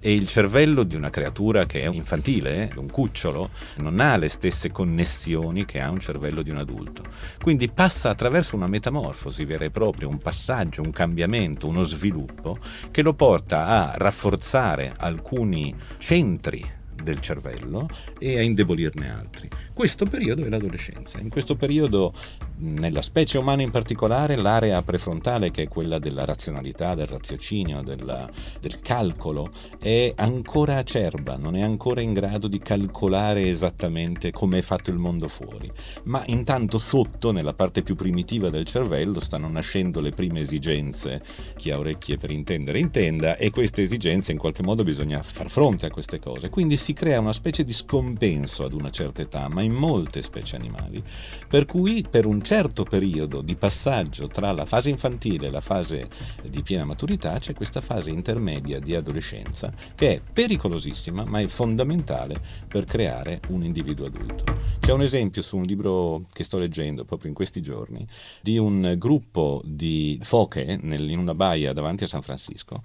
e 0.00 0.14
il 0.14 0.28
cervello 0.28 0.84
di 0.84 0.94
una 0.94 1.10
creatura 1.10 1.66
che 1.66 1.82
è 1.82 1.88
infantile, 1.88 2.70
un 2.76 2.90
cucciolo, 2.90 3.50
non 3.76 4.00
ha 4.00 4.16
le 4.16 4.28
stesse 4.28 4.70
connessioni 4.70 5.64
che 5.64 5.80
ha 5.80 5.90
un 5.90 6.00
cervello 6.00 6.42
di 6.42 6.50
un 6.50 6.58
adulto. 6.58 7.02
Quindi 7.42 7.68
passa 7.68 8.10
attraverso 8.10 8.54
una 8.54 8.68
metamorfosi 8.68 9.44
vera 9.44 9.64
e 9.64 9.70
propria, 9.70 10.08
un 10.08 10.18
passaggio, 10.18 10.82
un 10.82 10.92
cambiamento, 10.92 11.66
uno 11.66 11.82
sviluppo 11.82 12.58
che 12.90 13.02
lo 13.02 13.14
porta 13.14 13.66
a 13.66 13.92
rafforzare 13.96 14.94
alcuni 14.96 15.74
centri 15.98 16.76
del 17.02 17.20
cervello 17.20 17.88
e 18.18 18.38
a 18.38 18.42
indebolirne 18.42 19.10
altri. 19.10 19.48
Questo 19.72 20.06
periodo 20.06 20.44
è 20.44 20.48
l'adolescenza. 20.48 21.18
In 21.18 21.28
questo 21.28 21.56
periodo, 21.56 22.12
nella 22.58 23.02
specie 23.02 23.38
umana 23.38 23.62
in 23.62 23.70
particolare, 23.70 24.36
l'area 24.36 24.82
prefrontale, 24.82 25.50
che 25.50 25.62
è 25.62 25.68
quella 25.68 25.98
della 25.98 26.24
razionalità, 26.24 26.94
del 26.94 27.06
raziocinio, 27.06 27.82
della, 27.82 28.28
del 28.60 28.80
calcolo, 28.80 29.50
è 29.78 30.12
ancora 30.16 30.76
acerba, 30.76 31.36
non 31.36 31.56
è 31.56 31.60
ancora 31.60 32.00
in 32.00 32.12
grado 32.12 32.48
di 32.48 32.58
calcolare 32.58 33.48
esattamente 33.48 34.30
come 34.30 34.58
è 34.58 34.62
fatto 34.62 34.90
il 34.90 34.98
mondo 34.98 35.28
fuori. 35.28 35.70
Ma 36.04 36.22
intanto 36.26 36.78
sotto, 36.78 37.30
nella 37.30 37.54
parte 37.54 37.82
più 37.82 37.94
primitiva 37.94 38.50
del 38.50 38.64
cervello, 38.64 39.20
stanno 39.20 39.48
nascendo 39.48 40.00
le 40.00 40.10
prime 40.10 40.40
esigenze. 40.40 41.22
Chi 41.56 41.70
ha 41.70 41.78
orecchie 41.78 42.16
per 42.16 42.30
intendere 42.30 42.78
intenda, 42.78 43.36
e 43.36 43.50
queste 43.50 43.82
esigenze 43.82 44.32
in 44.32 44.38
qualche 44.38 44.62
modo 44.62 44.82
bisogna 44.82 45.22
far 45.22 45.48
fronte 45.48 45.86
a 45.86 45.90
queste 45.90 46.18
cose. 46.18 46.48
Quindi 46.48 46.76
si 46.76 46.92
crea 46.92 47.20
una 47.20 47.32
specie 47.32 47.62
di 47.62 47.72
scompenso 47.72 48.64
ad 48.64 48.72
una 48.72 48.90
certa 48.90 49.22
età, 49.22 49.48
ma 49.48 49.62
in 49.62 49.72
molte 49.72 50.22
specie 50.22 50.56
animali, 50.56 51.02
per 51.46 51.66
cui 51.66 52.04
per 52.08 52.26
un 52.26 52.42
certo 52.48 52.84
periodo 52.84 53.42
di 53.42 53.56
passaggio 53.56 54.26
tra 54.26 54.52
la 54.52 54.64
fase 54.64 54.88
infantile 54.88 55.48
e 55.48 55.50
la 55.50 55.60
fase 55.60 56.08
di 56.48 56.62
piena 56.62 56.86
maturità 56.86 57.38
c'è 57.38 57.52
questa 57.52 57.82
fase 57.82 58.08
intermedia 58.08 58.78
di 58.78 58.94
adolescenza 58.94 59.70
che 59.94 60.14
è 60.14 60.20
pericolosissima, 60.32 61.26
ma 61.26 61.40
è 61.40 61.46
fondamentale 61.46 62.40
per 62.66 62.86
creare 62.86 63.42
un 63.48 63.64
individuo 63.64 64.06
adulto. 64.06 64.44
C'è 64.80 64.92
un 64.92 65.02
esempio 65.02 65.42
su 65.42 65.58
un 65.58 65.64
libro 65.64 66.22
che 66.32 66.42
sto 66.42 66.56
leggendo 66.56 67.04
proprio 67.04 67.28
in 67.28 67.34
questi 67.34 67.60
giorni 67.60 68.08
di 68.40 68.56
un 68.56 68.94
gruppo 68.96 69.60
di 69.62 70.18
foche 70.22 70.62
in 70.80 71.18
una 71.18 71.34
baia 71.34 71.74
davanti 71.74 72.04
a 72.04 72.06
San 72.06 72.22
Francisco 72.22 72.84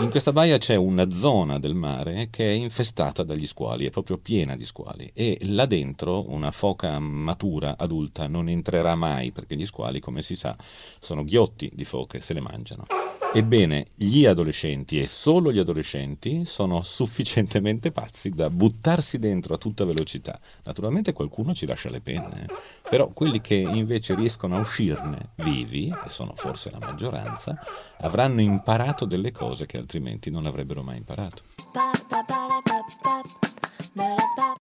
in 0.00 0.10
questa 0.10 0.32
baia 0.32 0.58
c'è 0.58 0.76
una 0.76 1.10
zona 1.10 1.58
del 1.58 1.74
mare 1.74 2.28
che 2.30 2.46
è 2.46 2.52
infestata 2.52 3.24
dagli 3.24 3.46
squali, 3.46 3.86
è 3.86 3.90
proprio 3.90 4.18
piena 4.18 4.56
di 4.56 4.64
squali 4.64 5.10
e 5.12 5.38
là 5.42 5.66
dentro 5.66 6.30
una 6.30 6.50
foca 6.52 6.98
matura, 6.98 7.76
adulta, 7.76 8.28
non 8.28 8.48
entrerà 8.48 8.94
mai 8.94 9.32
perché 9.32 9.56
gli 9.56 9.66
squali, 9.66 10.00
come 10.00 10.22
si 10.22 10.36
sa, 10.36 10.56
sono 11.00 11.24
ghiotti 11.24 11.70
di 11.74 11.84
foche, 11.84 12.20
se 12.20 12.34
le 12.34 12.40
mangiano. 12.40 13.07
Ebbene, 13.34 13.88
gli 13.94 14.24
adolescenti 14.24 14.98
e 14.98 15.06
solo 15.06 15.52
gli 15.52 15.58
adolescenti 15.58 16.46
sono 16.46 16.82
sufficientemente 16.82 17.92
pazzi 17.92 18.30
da 18.30 18.48
buttarsi 18.48 19.18
dentro 19.18 19.54
a 19.54 19.58
tutta 19.58 19.84
velocità. 19.84 20.40
Naturalmente 20.64 21.12
qualcuno 21.12 21.54
ci 21.54 21.66
lascia 21.66 21.90
le 21.90 22.00
penne, 22.00 22.46
eh. 22.48 22.54
però 22.88 23.08
quelli 23.08 23.42
che 23.42 23.54
invece 23.54 24.14
riescono 24.14 24.56
a 24.56 24.60
uscirne 24.60 25.30
vivi, 25.36 25.88
e 25.88 26.08
sono 26.08 26.32
forse 26.34 26.70
la 26.70 26.78
maggioranza, 26.78 27.58
avranno 27.98 28.40
imparato 28.40 29.04
delle 29.04 29.30
cose 29.30 29.66
che 29.66 29.76
altrimenti 29.76 30.30
non 30.30 30.46
avrebbero 30.46 30.82
mai 30.82 30.96
imparato. 30.96 31.42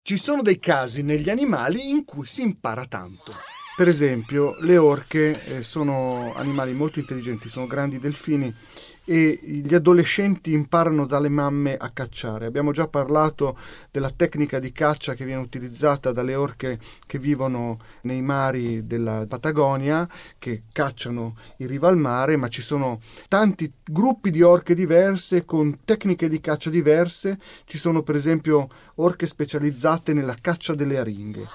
Ci 0.02 0.18
sono 0.18 0.42
dei 0.42 0.60
casi 0.60 1.04
negli 1.04 1.30
animali 1.30 1.90
in 1.90 2.04
cui 2.04 2.26
si 2.26 2.42
impara 2.42 2.86
tanto. 2.86 3.32
Per 3.76 3.90
esempio, 3.90 4.56
le 4.62 4.78
orche 4.78 5.58
eh, 5.58 5.64
sono 5.64 6.34
animali 6.34 6.72
molto 6.72 7.00
intelligenti, 7.00 7.50
sono 7.50 7.68
grandi 7.68 8.00
delfini 8.00 8.54
e 9.04 9.38
gli 9.44 9.76
adolescenti 9.76 10.54
imparano 10.54 11.06
dalle 11.06 11.28
mamme 11.28 11.76
a 11.76 11.90
cacciare. 11.90 12.46
Abbiamo 12.46 12.72
già 12.72 12.88
parlato 12.88 13.58
della 13.92 14.10
tecnica 14.10 14.60
di 14.60 14.72
caccia 14.72 15.14
che 15.14 15.26
viene 15.26 15.42
utilizzata 15.42 16.14
dalle 16.14 16.36
orche 16.36 16.80
che 17.06 17.20
vivono 17.20 17.78
nei 18.04 18.22
mari 18.22 18.88
della 18.88 19.26
Patagonia, 19.28 20.08
che 20.40 20.64
cacciano 20.72 21.36
in 21.58 21.68
riva 21.68 21.90
al 21.90 21.98
mare, 21.98 22.38
ma 22.38 22.48
ci 22.48 22.62
sono 22.62 23.02
tanti 23.28 23.70
gruppi 23.84 24.32
di 24.32 24.42
orche 24.42 24.74
diverse 24.74 25.44
con 25.44 25.80
tecniche 25.84 26.30
di 26.30 26.40
caccia 26.40 26.70
diverse. 26.70 27.38
Ci 27.66 27.78
sono 27.78 28.04
per 28.04 28.16
esempio 28.16 28.70
orche 28.96 29.28
specializzate 29.28 30.14
nella 30.14 30.36
caccia 30.40 30.74
delle 30.74 30.98
aringhe. 30.98 31.46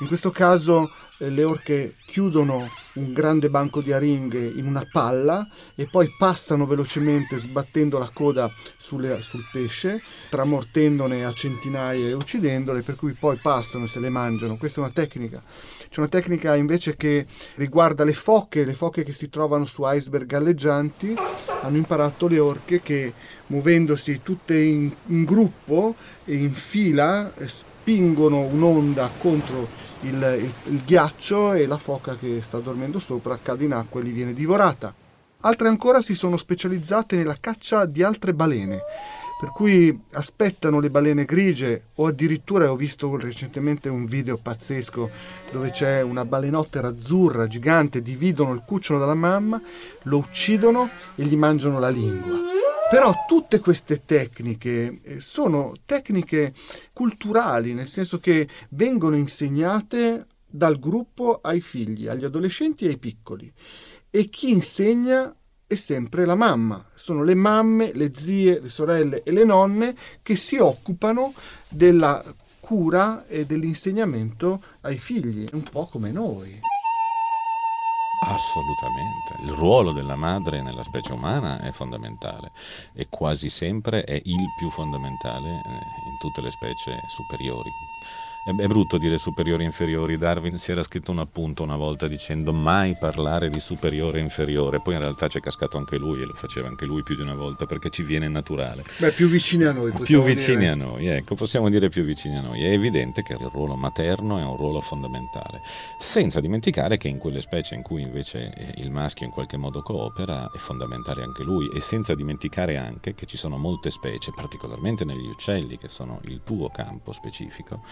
In 0.00 0.06
questo 0.06 0.30
caso 0.30 0.90
le 1.28 1.44
orche 1.44 1.94
chiudono 2.06 2.68
un 2.94 3.12
grande 3.12 3.50
banco 3.50 3.82
di 3.82 3.92
aringhe 3.92 4.44
in 4.44 4.66
una 4.66 4.84
palla 4.90 5.46
e 5.74 5.86
poi 5.86 6.12
passano 6.18 6.66
velocemente 6.66 7.38
sbattendo 7.38 7.98
la 7.98 8.10
coda 8.12 8.50
sulle, 8.78 9.22
sul 9.22 9.44
pesce, 9.52 10.02
tramortendone 10.28 11.24
a 11.24 11.32
centinaia 11.32 12.08
e 12.08 12.12
uccidendole, 12.14 12.82
per 12.82 12.96
cui 12.96 13.12
poi 13.12 13.36
passano 13.36 13.84
e 13.84 13.88
se 13.88 14.00
le 14.00 14.08
mangiano. 14.08 14.56
Questa 14.56 14.80
è 14.80 14.84
una 14.84 14.92
tecnica. 14.92 15.42
C'è 15.88 15.98
una 15.98 16.08
tecnica 16.08 16.56
invece 16.56 16.96
che 16.96 17.26
riguarda 17.56 18.04
le 18.04 18.14
foche, 18.14 18.64
le 18.64 18.74
foche 18.74 19.04
che 19.04 19.12
si 19.12 19.28
trovano 19.28 19.66
su 19.66 19.82
iceberg 19.84 20.26
galleggianti. 20.26 21.14
Hanno 21.62 21.76
imparato 21.76 22.26
le 22.28 22.38
orche 22.38 22.80
che 22.80 23.12
muovendosi 23.46 24.20
tutte 24.22 24.58
in, 24.58 24.90
in 25.06 25.24
gruppo 25.24 25.94
e 26.24 26.34
in 26.34 26.52
fila 26.52 27.32
spingono 27.44 28.40
un'onda 28.40 29.10
contro 29.18 29.89
il, 30.02 30.38
il, 30.40 30.72
il 30.72 30.82
ghiaccio 30.84 31.52
e 31.52 31.66
la 31.66 31.78
foca 31.78 32.16
che 32.16 32.40
sta 32.42 32.58
dormendo 32.58 32.98
sopra 32.98 33.38
cade 33.40 33.64
in 33.64 33.72
acqua 33.72 34.00
e 34.00 34.04
gli 34.04 34.12
viene 34.12 34.34
divorata. 34.34 34.94
Altre 35.42 35.68
ancora 35.68 36.02
si 36.02 36.14
sono 36.14 36.36
specializzate 36.36 37.16
nella 37.16 37.38
caccia 37.40 37.86
di 37.86 38.02
altre 38.02 38.34
balene, 38.34 38.82
per 39.40 39.48
cui 39.48 39.98
aspettano 40.12 40.80
le 40.80 40.90
balene 40.90 41.24
grigie 41.24 41.84
o 41.94 42.06
addirittura 42.06 42.70
ho 42.70 42.76
visto 42.76 43.16
recentemente 43.16 43.88
un 43.88 44.04
video 44.04 44.36
pazzesco 44.36 45.10
dove 45.50 45.70
c'è 45.70 46.02
una 46.02 46.26
balenottera 46.26 46.88
azzurra 46.88 47.46
gigante, 47.46 48.02
dividono 48.02 48.52
il 48.52 48.64
cucciolo 48.66 48.98
dalla 48.98 49.14
mamma, 49.14 49.58
lo 50.02 50.18
uccidono 50.18 50.90
e 51.14 51.24
gli 51.24 51.36
mangiano 51.36 51.78
la 51.78 51.88
lingua. 51.88 52.59
Però 52.90 53.12
tutte 53.24 53.60
queste 53.60 54.04
tecniche 54.04 55.00
eh, 55.02 55.20
sono 55.20 55.74
tecniche 55.86 56.52
culturali, 56.92 57.72
nel 57.72 57.86
senso 57.86 58.18
che 58.18 58.48
vengono 58.70 59.14
insegnate 59.14 60.26
dal 60.44 60.76
gruppo 60.80 61.38
ai 61.40 61.60
figli, 61.60 62.08
agli 62.08 62.24
adolescenti 62.24 62.86
e 62.86 62.88
ai 62.88 62.98
piccoli. 62.98 63.50
E 64.10 64.28
chi 64.28 64.50
insegna 64.50 65.32
è 65.68 65.76
sempre 65.76 66.24
la 66.24 66.34
mamma. 66.34 66.84
Sono 66.94 67.22
le 67.22 67.36
mamme, 67.36 67.92
le 67.94 68.12
zie, 68.12 68.58
le 68.58 68.68
sorelle 68.68 69.22
e 69.22 69.30
le 69.30 69.44
nonne 69.44 69.94
che 70.20 70.34
si 70.34 70.56
occupano 70.56 71.32
della 71.68 72.20
cura 72.58 73.24
e 73.28 73.46
dell'insegnamento 73.46 74.60
ai 74.80 74.98
figli, 74.98 75.48
un 75.52 75.62
po' 75.62 75.86
come 75.86 76.10
noi. 76.10 76.58
Assolutamente, 78.22 79.36
il 79.40 79.52
ruolo 79.52 79.92
della 79.92 80.16
madre 80.16 80.60
nella 80.60 80.82
specie 80.82 81.14
umana 81.14 81.58
è 81.60 81.72
fondamentale 81.72 82.50
e 82.92 83.08
quasi 83.08 83.48
sempre 83.48 84.04
è 84.04 84.20
il 84.24 84.44
più 84.58 84.68
fondamentale 84.68 85.48
eh, 85.48 86.08
in 86.10 86.18
tutte 86.18 86.42
le 86.42 86.50
specie 86.50 87.00
superiori. 87.08 87.70
È, 88.42 88.66
brutto 88.66 88.96
dire 88.96 89.18
superiori 89.18 89.64
e 89.64 89.66
inferiori, 89.66 90.16
Darwin 90.16 90.58
si 90.58 90.70
era 90.70 90.82
scritto 90.82 91.10
un 91.10 91.18
appunto 91.18 91.62
una 91.62 91.76
volta 91.76 92.08
dicendo 92.08 92.54
mai 92.54 92.96
parlare 92.98 93.50
di 93.50 93.60
superiore 93.60 94.18
e 94.18 94.22
inferiore, 94.22 94.80
poi 94.80 94.94
in 94.94 95.00
realtà 95.00 95.28
c'è 95.28 95.40
cascato 95.40 95.76
anche 95.76 95.98
lui 95.98 96.22
e 96.22 96.24
lo 96.24 96.32
faceva 96.32 96.66
anche 96.66 96.86
lui 96.86 97.02
più 97.02 97.16
di 97.16 97.20
una 97.20 97.34
volta 97.34 97.66
perché 97.66 97.90
ci 97.90 98.02
viene 98.02 98.28
naturale. 98.28 98.82
Beh, 98.98 99.12
più 99.12 99.28
vicini 99.28 99.64
a 99.64 99.72
noi. 99.72 99.92
Più 99.92 100.22
vicini 100.22 100.60
dire. 100.60 100.70
a 100.70 100.74
noi, 100.74 101.06
ecco, 101.08 101.34
possiamo 101.34 101.68
dire 101.68 101.90
più 101.90 102.02
vicini 102.02 102.38
a 102.38 102.40
noi. 102.40 102.64
È 102.64 102.70
evidente 102.70 103.22
che 103.22 103.34
il 103.34 103.46
ruolo 103.52 103.76
materno 103.76 104.38
è 104.38 104.42
un 104.42 104.56
ruolo 104.56 104.80
fondamentale, 104.80 105.60
senza 105.98 106.40
dimenticare 106.40 106.96
che 106.96 107.08
in 107.08 107.18
quelle 107.18 107.42
specie 107.42 107.74
in 107.74 107.82
cui 107.82 108.00
invece 108.00 108.72
il 108.76 108.90
maschio 108.90 109.26
in 109.26 109.32
qualche 109.32 109.58
modo 109.58 109.82
coopera 109.82 110.50
è 110.50 110.56
fondamentale 110.56 111.22
anche 111.22 111.42
lui 111.42 111.68
e 111.74 111.80
senza 111.80 112.14
dimenticare 112.14 112.78
anche 112.78 113.14
che 113.14 113.26
ci 113.26 113.36
sono 113.36 113.58
molte 113.58 113.90
specie, 113.90 114.32
particolarmente 114.34 115.04
negli 115.04 115.26
uccelli 115.26 115.76
che 115.76 115.90
sono 115.90 116.20
il 116.24 116.40
tuo 116.42 116.70
campo 116.70 117.12
specifico, 117.12 117.82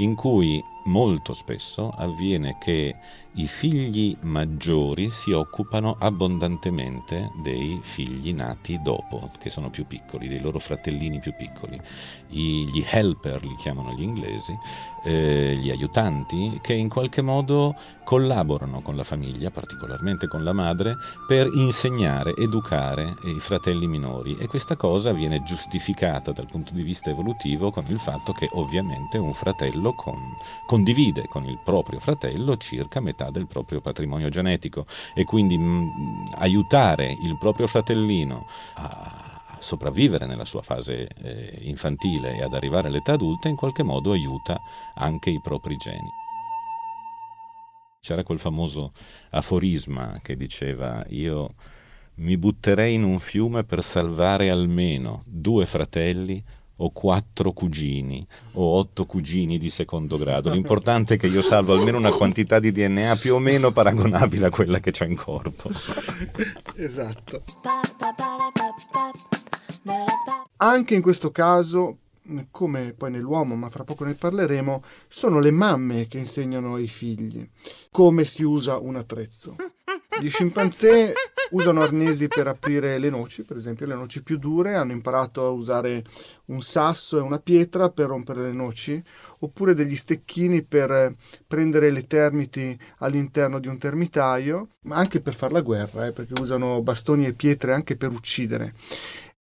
in 0.00 0.14
cui 0.14 0.62
molto 0.84 1.34
spesso 1.34 1.90
avviene 1.90 2.56
che 2.58 2.94
i 3.34 3.46
figli 3.46 4.16
maggiori 4.22 5.10
si 5.10 5.30
occupano 5.32 5.96
abbondantemente 5.98 7.30
dei 7.42 7.78
figli 7.82 8.32
nati 8.32 8.80
dopo, 8.82 9.28
che 9.38 9.50
sono 9.50 9.70
più 9.70 9.86
piccoli, 9.86 10.26
dei 10.26 10.40
loro 10.40 10.58
fratellini 10.58 11.20
più 11.20 11.34
piccoli. 11.36 11.78
I, 12.30 12.68
gli 12.72 12.84
helper 12.90 13.44
li 13.44 13.54
chiamano 13.56 13.92
gli 13.92 14.02
inglesi, 14.02 14.56
eh, 15.04 15.56
gli 15.60 15.70
aiutanti, 15.70 16.58
che 16.62 16.74
in 16.74 16.88
qualche 16.88 17.22
modo 17.22 17.74
collaborano 18.04 18.80
con 18.80 18.96
la 18.96 19.04
famiglia, 19.04 19.50
particolarmente 19.50 20.26
con 20.26 20.42
la 20.42 20.52
madre, 20.52 20.96
per 21.28 21.48
insegnare, 21.54 22.34
educare 22.36 23.14
i 23.24 23.38
fratelli 23.38 23.86
minori. 23.86 24.36
E 24.38 24.46
questa 24.46 24.76
cosa 24.76 25.12
viene 25.12 25.42
giustificata 25.44 26.32
dal 26.32 26.46
punto 26.46 26.72
di 26.74 26.82
vista 26.82 27.10
evolutivo 27.10 27.70
con 27.70 27.84
il 27.88 27.98
fatto 27.98 28.32
che 28.32 28.48
ovviamente 28.52 29.16
un 29.16 29.32
fratello 29.32 29.92
con, 29.92 30.18
condivide 30.66 31.26
con 31.28 31.44
il 31.44 31.60
proprio 31.62 32.00
fratello 32.00 32.56
circa 32.56 33.00
metà 33.00 33.30
del 33.30 33.46
proprio 33.46 33.80
patrimonio 33.80 34.28
genetico. 34.28 34.84
E 35.14 35.24
quindi 35.24 35.56
mh, 35.56 35.62
mm, 35.62 36.24
aiutare 36.38 37.16
il 37.22 37.36
proprio 37.38 37.66
fratellino 37.68 38.46
a 38.74 39.29
sopravvivere 39.60 40.26
nella 40.26 40.44
sua 40.44 40.62
fase 40.62 41.08
eh, 41.22 41.58
infantile 41.62 42.36
e 42.36 42.42
ad 42.42 42.54
arrivare 42.54 42.88
all'età 42.88 43.12
adulta, 43.12 43.48
in 43.48 43.56
qualche 43.56 43.82
modo 43.82 44.12
aiuta 44.12 44.60
anche 44.94 45.30
i 45.30 45.40
propri 45.40 45.76
geni. 45.76 46.08
C'era 48.00 48.22
quel 48.22 48.38
famoso 48.38 48.92
aforisma 49.30 50.18
che 50.22 50.36
diceva 50.36 51.04
io 51.10 51.54
mi 52.16 52.36
butterei 52.36 52.94
in 52.94 53.04
un 53.04 53.18
fiume 53.18 53.64
per 53.64 53.82
salvare 53.82 54.50
almeno 54.50 55.22
due 55.26 55.66
fratelli 55.66 56.42
o 56.82 56.90
quattro 56.90 57.52
cugini 57.52 58.26
o 58.52 58.76
otto 58.76 59.04
cugini 59.04 59.58
di 59.58 59.70
secondo 59.70 60.16
grado. 60.16 60.50
L'importante 60.50 61.14
è 61.14 61.16
che 61.18 61.26
io 61.26 61.42
salvo 61.42 61.74
almeno 61.74 61.98
una 61.98 62.12
quantità 62.12 62.58
di 62.58 62.72
DNA 62.72 63.16
più 63.16 63.34
o 63.34 63.38
meno 63.38 63.70
paragonabile 63.70 64.46
a 64.46 64.50
quella 64.50 64.80
che 64.80 64.90
c'è 64.90 65.06
in 65.06 65.16
corpo. 65.16 65.70
esatto. 66.76 67.42
Anche 70.56 70.94
in 70.94 71.02
questo 71.02 71.30
caso, 71.30 71.98
come 72.50 72.92
poi 72.92 73.10
nell'uomo, 73.10 73.56
ma 73.56 73.70
fra 73.70 73.84
poco 73.84 74.04
ne 74.04 74.14
parleremo, 74.14 74.82
sono 75.08 75.40
le 75.40 75.50
mamme 75.50 76.06
che 76.06 76.18
insegnano 76.18 76.74
ai 76.74 76.88
figli 76.88 77.48
come 77.90 78.24
si 78.24 78.42
usa 78.42 78.78
un 78.78 78.96
attrezzo. 78.96 79.56
Gli 80.20 80.28
scimpanzé 80.28 81.14
usano 81.50 81.80
arnesi 81.80 82.28
per 82.28 82.46
aprire 82.46 82.98
le 82.98 83.10
noci, 83.10 83.42
per 83.42 83.56
esempio 83.56 83.86
le 83.86 83.94
noci 83.94 84.22
più 84.22 84.36
dure, 84.36 84.74
hanno 84.74 84.92
imparato 84.92 85.44
a 85.46 85.50
usare 85.50 86.04
un 86.46 86.60
sasso 86.60 87.16
e 87.16 87.22
una 87.22 87.38
pietra 87.38 87.88
per 87.90 88.08
rompere 88.08 88.42
le 88.42 88.52
noci, 88.52 89.02
oppure 89.38 89.74
degli 89.74 89.96
stecchini 89.96 90.62
per 90.62 91.12
prendere 91.46 91.90
le 91.90 92.06
termiti 92.06 92.78
all'interno 92.98 93.58
di 93.58 93.68
un 93.68 93.78
termitaio, 93.78 94.68
ma 94.82 94.96
anche 94.96 95.20
per 95.20 95.34
fare 95.34 95.54
la 95.54 95.62
guerra, 95.62 96.06
eh, 96.06 96.12
perché 96.12 96.40
usano 96.40 96.82
bastoni 96.82 97.26
e 97.26 97.32
pietre 97.32 97.72
anche 97.72 97.96
per 97.96 98.10
uccidere. 98.10 98.74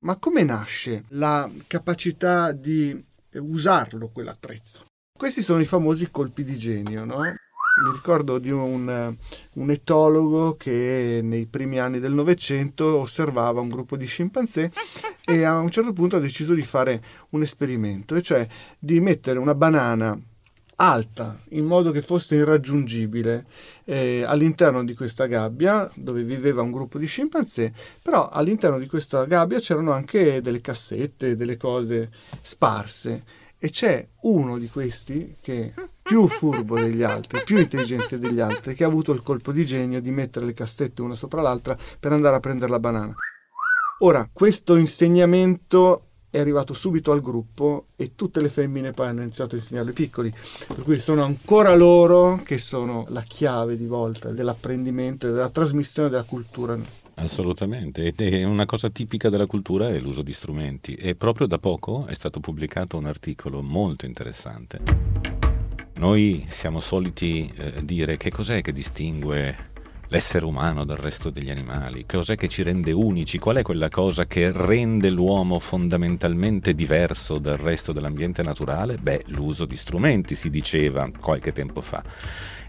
Ma 0.04 0.18
come 0.18 0.44
nasce 0.44 1.06
la 1.10 1.50
capacità 1.66 2.52
di 2.52 3.02
usarlo 3.36 4.10
quell'attrezzo? 4.10 4.84
Questi 5.18 5.42
sono 5.42 5.62
i 5.62 5.66
famosi 5.66 6.12
colpi 6.12 6.44
di 6.44 6.58
genio, 6.58 7.06
no? 7.06 7.22
Mi 7.22 7.92
ricordo 7.92 8.38
di 8.38 8.52
un, 8.52 9.16
un, 9.54 9.72
etologo 9.72 10.58
che 10.58 11.22
nei 11.24 11.46
primi 11.46 11.80
anni 11.80 12.00
del 12.00 12.12
Novecento 12.12 12.98
osservava 12.98 13.62
un 13.62 13.70
gruppo 13.70 13.96
di 13.96 14.06
scimpanzé 14.06 14.72
e 15.24 15.44
a 15.44 15.58
un 15.60 15.72
certo 15.72 15.94
punto 15.94 16.18
ha 16.18 16.20
deciso 16.20 16.54
di 16.54 16.64
fare 16.64 17.02
un 17.30 17.42
esperimento, 17.42 18.16
e 18.16 18.22
cioè 18.22 18.46
di 18.78 19.00
mettere 19.00 19.40
una 19.40 19.56
banana 19.56 20.20
alta 20.76 21.38
in 21.50 21.66
modo 21.66 21.92
che 21.92 22.02
fosse 22.02 22.36
irraggiungibile 22.36 23.46
eh, 23.86 24.24
all'interno 24.24 24.84
di 24.84 24.94
questa 24.94 25.26
gabbia 25.26 25.90
dove 25.96 26.24
viveva 26.24 26.62
un 26.62 26.72
gruppo 26.72 26.98
di 26.98 27.06
scimpanzé, 27.06 27.72
però 28.02 28.30
all'interno 28.30 28.80
di 28.80 28.88
questa 28.88 29.26
gabbia 29.26 29.60
c'erano 29.60 29.92
anche 29.92 30.42
delle 30.42 30.62
cassette, 30.62 31.36
delle 31.36 31.58
cose 31.58 32.12
sparse 32.42 33.24
e 33.58 33.70
c'è 33.70 34.06
uno 34.24 34.58
di 34.58 34.68
questi 34.68 35.38
che 35.40 35.74
più 36.02 36.28
furbo 36.28 36.78
degli 36.78 37.02
altri, 37.02 37.44
più 37.44 37.58
intelligente 37.60 38.20
degli 38.20 38.42
altri, 38.42 38.76
che 38.76 38.84
ha 38.84 38.88
avuto 38.88 39.14
il 39.14 39.22
colpo 39.22 39.54
di 39.54 39.66
genio 39.66 40.02
di 40.02 40.12
mettere 40.12 40.46
le 40.46 40.54
cassette 40.54 41.02
una 41.02 41.16
sopra 41.16 41.42
l'altra 41.42 41.78
per 41.98 42.12
andare 42.12 42.36
a 42.36 42.40
prendere 42.42 42.70
la 42.70 42.80
banana. 42.80 43.16
Ora, 44.00 44.30
questo 44.34 44.76
insegnamento 44.76 46.08
è 46.34 46.40
arrivato 46.40 46.74
subito 46.74 47.12
al 47.12 47.22
gruppo 47.22 47.90
e 47.96 48.14
tutte 48.16 48.42
le 48.42 48.50
femmine 48.50 48.90
poi 48.90 49.06
hanno 49.06 49.22
iniziato 49.22 49.54
a 49.54 49.60
insegnare 49.60 49.90
ai 49.90 49.94
piccoli, 49.94 50.34
per 50.66 50.82
cui 50.82 50.98
sono 50.98 51.24
ancora 51.24 51.76
loro 51.76 52.42
che 52.44 52.58
sono 52.58 53.06
la 53.10 53.22
chiave 53.22 53.78
di 53.78 53.86
volta 53.86 54.32
dell'apprendimento 54.32 55.28
e 55.28 55.32
della 55.32 55.52
trasmissione 55.52 56.10
della 56.10 56.24
cultura. 56.24 56.76
Assolutamente, 57.14 58.06
ed 58.06 58.20
è 58.20 58.44
una 58.46 58.66
cosa 58.66 58.90
tipica 58.90 59.30
della 59.30 59.46
cultura 59.46 59.90
è 59.90 60.00
l'uso 60.00 60.24
di 60.24 60.34
strumenti. 60.34 60.96
E 60.96 61.14
proprio 61.14 61.46
da 61.46 61.60
poco 61.60 62.08
è 62.08 62.16
stato 62.16 62.40
pubblicato 62.40 62.98
un 62.98 63.06
articolo 63.06 63.62
molto 63.62 64.08
interessante. 64.08 64.82
Noi 65.98 66.44
siamo 66.50 66.80
soliti 66.80 67.54
eh, 67.56 67.86
dire 67.86 68.18
che 68.18 68.32
cos'è 68.32 68.62
che 68.62 68.74
distingue 68.74 69.73
l'essere 70.14 70.46
umano 70.46 70.86
dal 70.86 70.98
resto 70.98 71.32
degli 71.32 71.50
animali, 71.50 72.06
cos'è 72.06 72.36
che 72.36 72.48
ci 72.48 72.62
rende 72.62 72.92
unici, 72.92 73.40
qual 73.40 73.56
è 73.56 73.62
quella 73.64 73.90
cosa 73.90 74.28
che 74.28 74.52
rende 74.52 75.10
l'uomo 75.10 75.58
fondamentalmente 75.58 76.76
diverso 76.76 77.40
dal 77.40 77.58
resto 77.58 77.92
dell'ambiente 77.92 78.44
naturale? 78.44 78.98
Beh, 78.98 79.24
l'uso 79.30 79.66
di 79.66 79.76
strumenti, 79.76 80.36
si 80.36 80.52
diceva 80.52 81.10
qualche 81.20 81.52
tempo 81.52 81.82
fa. 81.82 82.04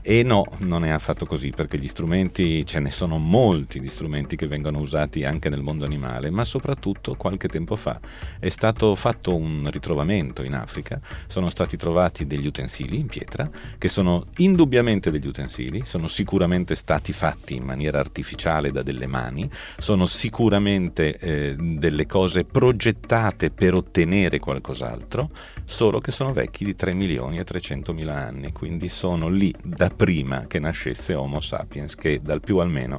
E 0.06 0.22
no, 0.22 0.44
non 0.58 0.84
è 0.84 0.90
affatto 0.90 1.24
così, 1.24 1.48
perché 1.48 1.78
gli 1.78 1.86
strumenti, 1.86 2.66
ce 2.66 2.78
ne 2.78 2.90
sono 2.90 3.16
molti 3.16 3.80
di 3.80 3.88
strumenti 3.88 4.36
che 4.36 4.46
vengono 4.46 4.80
usati 4.80 5.24
anche 5.24 5.48
nel 5.48 5.62
mondo 5.62 5.86
animale, 5.86 6.28
ma 6.28 6.44
soprattutto 6.44 7.14
qualche 7.14 7.48
tempo 7.48 7.74
fa 7.74 7.98
è 8.38 8.50
stato 8.50 8.94
fatto 8.96 9.34
un 9.34 9.66
ritrovamento 9.72 10.42
in 10.42 10.52
Africa, 10.52 11.00
sono 11.26 11.48
stati 11.48 11.78
trovati 11.78 12.26
degli 12.26 12.46
utensili 12.46 12.98
in 12.98 13.06
pietra, 13.06 13.48
che 13.78 13.88
sono 13.88 14.26
indubbiamente 14.36 15.10
degli 15.10 15.26
utensili, 15.26 15.86
sono 15.86 16.06
sicuramente 16.06 16.74
stati 16.74 17.14
fatti 17.14 17.54
in 17.54 17.62
maniera 17.62 17.98
artificiale 17.98 18.70
da 18.70 18.82
delle 18.82 19.06
mani, 19.06 19.48
sono 19.78 20.04
sicuramente 20.04 21.16
eh, 21.16 21.54
delle 21.56 22.04
cose 22.04 22.44
progettate 22.44 23.50
per 23.50 23.72
ottenere 23.72 24.38
qualcos'altro, 24.38 25.30
solo 25.64 25.98
che 26.00 26.10
sono 26.10 26.34
vecchi 26.34 26.66
di 26.66 26.76
3 26.76 26.92
milioni 26.92 27.38
e 27.38 27.44
300 27.44 27.94
mila 27.94 28.16
anni, 28.16 28.52
quindi 28.52 28.88
sono 28.88 29.30
lì 29.30 29.50
da 29.62 29.92
prima 29.94 30.46
che 30.46 30.58
nascesse 30.58 31.14
Homo 31.14 31.40
sapiens, 31.40 31.94
che 31.94 32.20
dal 32.22 32.40
più 32.40 32.58
al 32.58 32.70
meno 32.70 32.98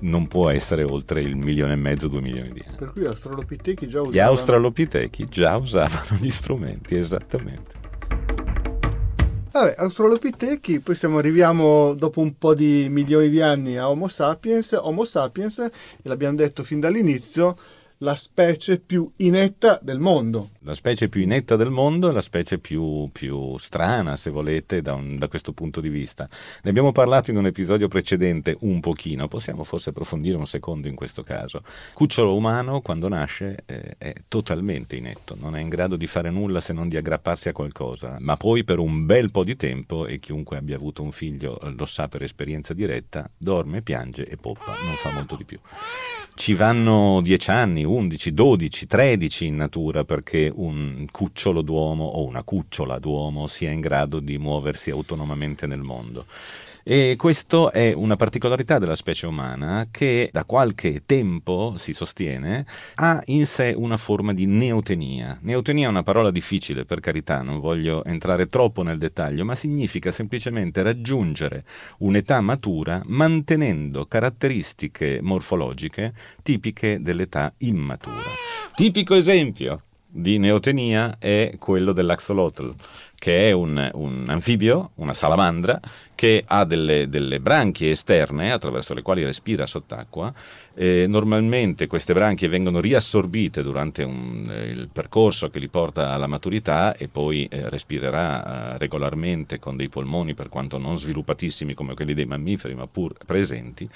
non 0.00 0.26
può 0.26 0.48
essere 0.48 0.82
oltre 0.82 1.20
il 1.20 1.36
milione 1.36 1.74
e 1.74 1.76
mezzo, 1.76 2.08
due 2.08 2.20
milioni 2.20 2.52
di 2.52 2.62
anni. 2.66 2.76
Per 2.76 2.92
cui 2.92 3.02
gli 3.02 3.06
australopitechi 3.06 3.86
già 3.86 4.00
usavano... 4.00 4.16
Gli 4.16 4.18
australopitechi 4.18 5.26
già 5.26 5.56
usavano 5.56 6.16
gli 6.18 6.30
strumenti, 6.30 6.96
esattamente. 6.96 7.80
Vabbè, 9.52 9.74
australopitechi, 9.76 10.80
poi 10.80 10.94
siamo, 10.94 11.18
arriviamo 11.18 11.92
dopo 11.92 12.20
un 12.20 12.38
po' 12.38 12.54
di 12.54 12.88
milioni 12.88 13.28
di 13.28 13.42
anni 13.42 13.76
a 13.76 13.90
Homo 13.90 14.08
sapiens. 14.08 14.72
Homo 14.72 15.04
sapiens, 15.04 15.58
e 15.58 15.70
l'abbiamo 16.02 16.36
detto 16.36 16.64
fin 16.64 16.80
dall'inizio, 16.80 17.56
la 18.02 18.16
specie 18.16 18.80
più 18.80 19.10
inetta 19.18 19.78
del 19.80 20.00
mondo. 20.00 20.50
La 20.64 20.74
specie 20.74 21.08
più 21.08 21.20
inetta 21.20 21.54
del 21.54 21.70
mondo 21.70 22.08
e 22.08 22.12
la 22.12 22.20
specie 22.20 22.58
più, 22.58 23.08
più 23.12 23.56
strana, 23.58 24.16
se 24.16 24.30
volete, 24.30 24.82
da, 24.82 24.94
un, 24.94 25.18
da, 25.18 25.28
questo 25.28 25.52
punto 25.52 25.80
di 25.80 25.88
vista. 25.88 26.28
Ne 26.62 26.70
abbiamo 26.70 26.90
parlato 26.90 27.30
in 27.30 27.36
un 27.36 27.46
episodio 27.46 27.86
precedente 27.86 28.56
un 28.60 28.80
pochino, 28.80 29.28
possiamo 29.28 29.62
forse 29.62 29.90
approfondire 29.90 30.36
un 30.36 30.46
secondo 30.46 30.88
in 30.88 30.96
questo 30.96 31.22
caso. 31.22 31.62
Cucciolo 31.94 32.34
umano, 32.34 32.80
quando 32.80 33.08
nasce, 33.08 33.62
eh, 33.66 33.94
è 33.98 34.12
totalmente 34.26 34.96
inetto, 34.96 35.36
non 35.38 35.54
è 35.54 35.60
in 35.60 35.68
grado 35.68 35.96
di 35.96 36.08
fare 36.08 36.30
nulla 36.30 36.60
se 36.60 36.72
non 36.72 36.88
di 36.88 36.96
aggrapparsi 36.96 37.48
a 37.48 37.52
qualcosa, 37.52 38.16
ma 38.18 38.36
poi 38.36 38.64
per 38.64 38.80
un 38.80 39.06
bel 39.06 39.30
po' 39.30 39.44
di 39.44 39.54
tempo, 39.54 40.06
e 40.06 40.18
chiunque 40.18 40.56
abbia 40.56 40.74
avuto 40.74 41.02
un 41.02 41.12
figlio 41.12 41.58
lo 41.76 41.86
sa 41.86 42.08
per 42.08 42.22
esperienza 42.22 42.74
diretta, 42.74 43.30
dorme, 43.36 43.80
piange 43.82 44.26
e 44.26 44.36
poppa, 44.36 44.76
non 44.82 44.94
fa 44.96 45.12
molto 45.12 45.36
di 45.36 45.44
più. 45.44 45.58
Ci 46.34 46.54
vanno 46.54 47.20
10 47.22 47.50
anni, 47.50 47.84
11, 47.94 48.32
12, 48.32 48.86
13 48.86 49.46
in 49.46 49.56
natura 49.56 50.04
perché 50.04 50.50
un 50.54 51.06
cucciolo 51.10 51.60
d'uomo 51.60 52.04
o 52.04 52.24
una 52.24 52.42
cucciola 52.42 52.98
d'uomo 52.98 53.46
sia 53.46 53.70
in 53.70 53.80
grado 53.80 54.18
di 54.18 54.38
muoversi 54.38 54.90
autonomamente 54.90 55.66
nel 55.66 55.82
mondo. 55.82 56.24
E 56.84 57.14
questa 57.16 57.70
è 57.70 57.92
una 57.94 58.16
particolarità 58.16 58.78
della 58.78 58.96
specie 58.96 59.26
umana 59.26 59.86
che 59.90 60.30
da 60.32 60.44
qualche 60.44 61.02
tempo, 61.06 61.74
si 61.78 61.92
sostiene, 61.92 62.66
ha 62.96 63.22
in 63.26 63.46
sé 63.46 63.72
una 63.76 63.96
forma 63.96 64.32
di 64.34 64.46
neotenia. 64.46 65.38
Neotenia 65.42 65.86
è 65.86 65.90
una 65.90 66.02
parola 66.02 66.32
difficile, 66.32 66.84
per 66.84 66.98
carità, 66.98 67.42
non 67.42 67.60
voglio 67.60 68.02
entrare 68.04 68.46
troppo 68.46 68.82
nel 68.82 68.98
dettaglio, 68.98 69.44
ma 69.44 69.54
significa 69.54 70.10
semplicemente 70.10 70.82
raggiungere 70.82 71.64
un'età 71.98 72.40
matura 72.40 73.00
mantenendo 73.06 74.06
caratteristiche 74.06 75.20
morfologiche 75.22 76.12
tipiche 76.42 77.00
dell'età 77.00 77.52
immatura. 77.58 78.22
Tipico 78.74 79.14
esempio 79.14 79.84
di 80.14 80.38
neotenia 80.38 81.16
è 81.18 81.54
quello 81.58 81.92
dell'axolotl, 81.92 82.74
che 83.22 83.50
è 83.50 83.52
un, 83.52 83.88
un, 83.94 84.24
anfibio, 84.26 84.90
una 84.96 85.14
salamandra, 85.14 85.78
che 86.16 86.42
ha 86.44 86.64
delle, 86.64 87.08
delle, 87.08 87.38
branchie 87.38 87.92
esterne 87.92 88.50
attraverso 88.50 88.94
le 88.94 89.02
quali 89.02 89.22
respira 89.22 89.64
sott'acqua. 89.64 90.34
E 90.74 91.06
normalmente 91.06 91.86
queste 91.86 92.14
branchie 92.14 92.48
vengono 92.48 92.80
riassorbite 92.80 93.62
durante 93.62 94.02
un, 94.02 94.50
eh, 94.50 94.64
il 94.70 94.88
percorso 94.92 95.50
che 95.50 95.60
li 95.60 95.68
porta 95.68 96.10
alla 96.10 96.26
maturità 96.26 96.96
e 96.96 97.06
poi 97.06 97.46
eh, 97.48 97.68
respirerà 97.68 98.74
eh, 98.74 98.78
regolarmente 98.78 99.60
con 99.60 99.76
dei 99.76 99.88
polmoni, 99.88 100.34
per 100.34 100.48
quanto 100.48 100.78
non 100.78 100.98
sviluppatissimi 100.98 101.74
come 101.74 101.94
quelli 101.94 102.14
dei 102.14 102.26
mammiferi, 102.26 102.74
ma 102.74 102.88
pur 102.88 103.14
presenti. 103.24 103.88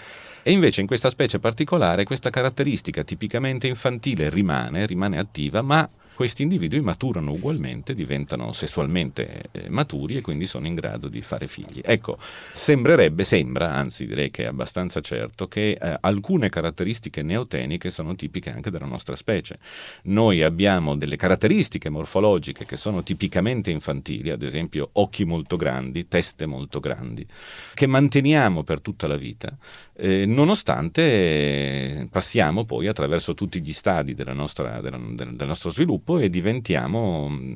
E 0.44 0.52
invece 0.52 0.82
in 0.82 0.86
questa 0.86 1.10
specie 1.10 1.40
particolare 1.40 2.04
questa 2.04 2.30
caratteristica 2.30 3.02
tipicamente 3.02 3.66
infantile 3.66 4.30
rimane, 4.30 4.86
rimane 4.86 5.18
attiva, 5.18 5.62
ma 5.62 5.88
questi 6.16 6.42
individui 6.42 6.80
maturano 6.80 7.32
ugualmente, 7.32 7.92
diventano 7.92 8.52
sessualmente 8.52 9.50
eh, 9.52 9.66
maturi 9.68 10.16
e 10.16 10.22
quindi 10.22 10.46
sono 10.46 10.66
in 10.66 10.74
grado 10.74 11.08
di 11.08 11.20
fare 11.20 11.46
figli. 11.46 11.82
Ecco, 11.84 12.16
sembrerebbe, 12.18 13.22
sembra, 13.22 13.74
anzi 13.74 14.06
direi 14.06 14.30
che 14.30 14.44
è 14.44 14.46
abbastanza 14.46 15.02
certo, 15.02 15.46
che 15.46 15.76
eh, 15.78 15.98
alcune 16.00 16.48
caratteristiche 16.48 17.20
neoteniche 17.20 17.90
sono 17.90 18.14
tipiche 18.14 18.48
anche 18.48 18.70
della 18.70 18.86
nostra 18.86 19.14
specie. 19.14 19.58
Noi 20.04 20.42
abbiamo 20.42 20.96
delle 20.96 21.16
caratteristiche 21.16 21.90
morfologiche 21.90 22.64
che 22.64 22.78
sono 22.78 23.02
tipicamente 23.02 23.70
infantili, 23.70 24.30
ad 24.30 24.42
esempio 24.42 24.88
occhi 24.92 25.26
molto 25.26 25.56
grandi, 25.56 26.08
teste 26.08 26.46
molto 26.46 26.80
grandi, 26.80 27.26
che 27.74 27.86
manteniamo 27.86 28.62
per 28.62 28.80
tutta 28.80 29.06
la 29.06 29.18
vita, 29.18 29.54
eh, 29.98 30.26
nonostante 30.26 32.06
passiamo 32.10 32.64
poi 32.64 32.86
attraverso 32.86 33.32
tutti 33.32 33.62
gli 33.62 33.72
stadi 33.72 34.14
nostra, 34.34 34.80
della, 34.82 34.98
del, 34.98 35.34
del, 35.34 35.46
nostro 35.46 35.70
sviluppo 35.70 36.18
e 36.18 36.28
diventiamo 36.28 37.28
mm, 37.30 37.54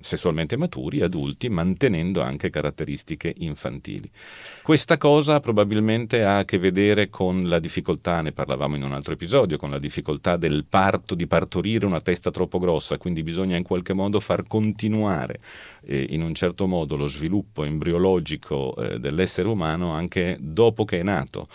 sessualmente 0.00 0.56
maturi, 0.56 1.02
adulti, 1.02 1.48
mantenendo 1.48 2.22
anche 2.22 2.50
caratteristiche 2.50 3.32
infantili. 3.38 4.10
Questa 4.62 4.98
cosa 4.98 5.38
probabilmente 5.38 6.24
ha 6.24 6.38
a 6.38 6.44
che 6.44 6.58
vedere 6.58 7.08
con 7.08 7.48
la 7.48 7.60
difficoltà, 7.60 8.20
ne 8.20 8.32
parlavamo 8.32 8.74
in 8.74 8.82
un 8.82 8.92
altro 8.92 9.12
episodio, 9.12 9.56
con 9.56 9.70
la 9.70 9.78
difficoltà 9.78 10.36
del 10.36 10.64
parto, 10.68 11.14
di 11.14 11.28
partorire 11.28 11.86
una 11.86 12.00
testa 12.00 12.32
troppo 12.32 12.58
grossa, 12.58 12.98
quindi 12.98 13.22
bisogna 13.22 13.56
in 13.56 13.62
qualche 13.62 13.92
modo 13.92 14.18
far 14.18 14.44
continuare 14.48 15.38
eh, 15.86 16.06
in 16.10 16.22
un 16.22 16.34
certo 16.34 16.66
modo 16.66 16.96
lo 16.96 17.06
sviluppo 17.06 17.64
embriologico 17.64 18.74
eh, 18.76 18.98
dell'essere 18.98 19.48
umano 19.48 19.92
anche 19.92 20.36
dopo 20.40 20.84
che 20.84 21.00
è 21.00 21.02
nato 21.02 21.46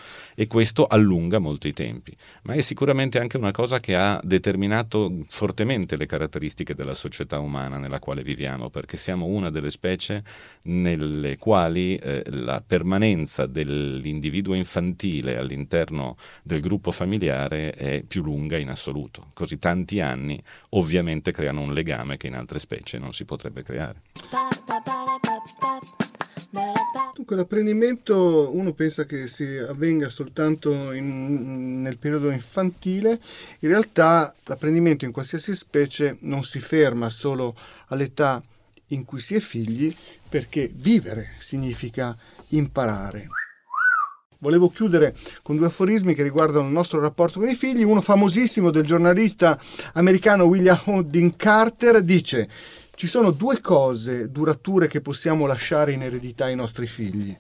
e 0.41 0.47
questo 0.47 0.88
allunga 0.88 1.38
molto 1.38 1.67
i 1.67 1.71
tempi. 1.71 2.15
Ma 2.45 2.54
è 2.54 2.62
sicuramente 2.62 3.19
anche 3.19 3.38
una 3.38 3.51
cosa 3.51 3.80
che 3.80 3.95
ha 3.95 4.19
determinato 4.23 5.19
fortemente 5.27 5.95
le 5.95 6.08
caratteristiche 6.08 6.73
della 6.73 6.95
società 6.95 7.38
umana 7.38 7.77
nella 7.77 7.99
quale 7.99 8.23
viviamo, 8.23 8.71
perché 8.71 8.97
siamo 8.97 9.27
una 9.27 9.51
delle 9.51 9.69
specie 9.69 10.23
nelle 10.63 11.38
quali 11.38 11.95
eh, 11.95 12.23
la 12.25 12.60
permanenza 12.65 13.45
dell'individuo 13.45 14.56
infantile 14.56 15.38
all'interno 15.38 16.17
del 16.41 16.60
gruppo 16.60 16.89
familiare 16.89 17.73
è 17.73 18.01
più 18.01 18.23
lunga 18.23 18.58
in 18.58 18.69
assoluto. 18.69 19.27
Così 19.34 19.60
tanti 19.60 19.99
anni 19.99 20.41
ovviamente 20.69 21.32
creano 21.32 21.62
un 21.62 21.71
legame 21.71 22.17
che 22.17 22.25
in 22.25 22.36
altre 22.36 22.58
specie 22.58 22.97
non 22.97 23.13
si 23.13 23.25
potrebbe 23.25 23.62
creare. 23.62 24.01
Dunque 27.13 27.37
l'apprendimento 27.37 28.53
uno 28.53 28.73
pensa 28.73 29.05
che 29.05 29.27
si 29.27 29.45
avvenga 29.57 30.09
soltanto 30.09 30.91
in, 30.91 31.81
nel 31.81 31.97
periodo 31.97 32.29
infantile, 32.29 33.21
in 33.59 33.69
realtà 33.69 34.33
l'apprendimento 34.45 35.05
in 35.05 35.11
qualsiasi 35.11 35.55
specie 35.55 36.17
non 36.21 36.43
si 36.43 36.59
ferma 36.59 37.09
solo 37.09 37.55
all'età 37.87 38.43
in 38.87 39.05
cui 39.05 39.21
si 39.21 39.35
è 39.35 39.39
figli, 39.39 39.93
perché 40.27 40.69
vivere 40.73 41.35
significa 41.39 42.17
imparare. 42.49 43.27
Volevo 44.39 44.69
chiudere 44.69 45.15
con 45.43 45.55
due 45.55 45.67
aforismi 45.67 46.15
che 46.15 46.23
riguardano 46.23 46.65
il 46.65 46.73
nostro 46.73 46.99
rapporto 46.99 47.39
con 47.39 47.47
i 47.47 47.55
figli. 47.55 47.83
Uno 47.83 48.01
famosissimo 48.01 48.71
del 48.71 48.85
giornalista 48.85 49.59
americano 49.93 50.45
William 50.45 50.79
Hodding 50.85 51.35
Carter 51.35 52.01
dice 52.01 52.49
ci 53.01 53.07
sono 53.07 53.31
due 53.31 53.61
cose 53.61 54.29
durature 54.29 54.85
che 54.85 55.01
possiamo 55.01 55.47
lasciare 55.47 55.91
in 55.91 56.03
eredità 56.03 56.45
ai 56.45 56.53
nostri 56.53 56.85
figli, 56.85 57.35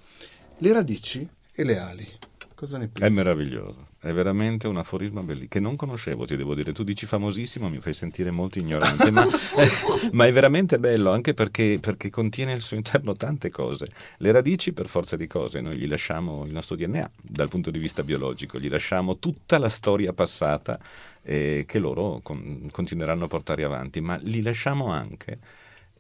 le 0.57 0.73
radici 0.73 1.29
e 1.53 1.63
le 1.63 1.77
ali. 1.77 2.07
Cosa 2.55 2.79
ne 2.79 2.87
pensi? 2.87 3.03
È 3.03 3.13
meraviglioso, 3.13 3.89
è 4.03 4.11
veramente 4.13 4.67
un 4.67 4.77
aforisma 4.77 5.21
bellissimo, 5.21 5.49
che 5.49 5.59
non 5.59 5.75
conoscevo, 5.75 6.25
ti 6.25 6.35
devo 6.35 6.55
dire. 6.55 6.73
Tu 6.73 6.83
dici 6.83 7.05
famosissimo, 7.05 7.69
mi 7.69 7.79
fai 7.79 7.93
sentire 7.93 8.31
molto 8.31 8.57
ignorante, 8.57 9.11
ma, 9.11 9.23
eh, 9.27 9.69
ma, 10.13 10.25
è 10.25 10.31
veramente 10.33 10.79
bello 10.79 11.11
anche 11.11 11.35
perché, 11.35 11.77
perché, 11.79 12.09
contiene 12.09 12.53
al 12.53 12.61
suo 12.61 12.77
interno 12.77 13.13
tante 13.13 13.51
cose. 13.51 13.89
Le 14.17 14.31
radici, 14.31 14.73
per 14.73 14.87
forza 14.87 15.15
di 15.15 15.27
cose, 15.27 15.61
noi 15.61 15.77
gli 15.77 15.87
lasciamo 15.87 16.45
il 16.45 16.51
nostro 16.51 16.75
DNA 16.75 17.11
dal 17.21 17.49
punto 17.49 17.69
di 17.69 17.77
vista 17.77 18.01
biologico, 18.01 18.57
gli 18.57 18.69
lasciamo 18.69 19.19
tutta 19.19 19.59
la 19.59 19.69
storia 19.69 20.13
passata 20.13 20.79
eh, 21.21 21.65
che 21.67 21.77
loro 21.77 22.21
con, 22.23 22.69
continueranno 22.71 23.25
a 23.25 23.27
portare 23.27 23.63
avanti, 23.63 24.01
ma 24.01 24.17
li 24.23 24.41
lasciamo 24.41 24.87
anche 24.87 25.37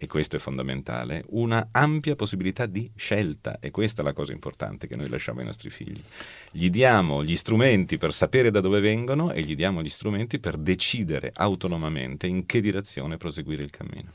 e 0.03 0.07
questo 0.07 0.37
è 0.37 0.39
fondamentale, 0.39 1.25
una 1.29 1.67
ampia 1.73 2.15
possibilità 2.15 2.65
di 2.65 2.89
scelta 2.95 3.59
e 3.59 3.69
questa 3.69 4.01
è 4.01 4.03
la 4.03 4.13
cosa 4.13 4.31
importante 4.31 4.87
che 4.87 4.95
noi 4.95 5.07
lasciamo 5.07 5.41
ai 5.41 5.45
nostri 5.45 5.69
figli. 5.69 6.01
Gli 6.49 6.71
diamo 6.71 7.23
gli 7.23 7.35
strumenti 7.35 7.99
per 7.99 8.11
sapere 8.11 8.49
da 8.49 8.61
dove 8.61 8.79
vengono 8.79 9.31
e 9.31 9.43
gli 9.43 9.53
diamo 9.53 9.83
gli 9.83 9.89
strumenti 9.89 10.39
per 10.39 10.57
decidere 10.57 11.31
autonomamente 11.35 12.25
in 12.25 12.47
che 12.47 12.61
direzione 12.61 13.17
proseguire 13.17 13.61
il 13.61 13.69
cammino. 13.69 14.09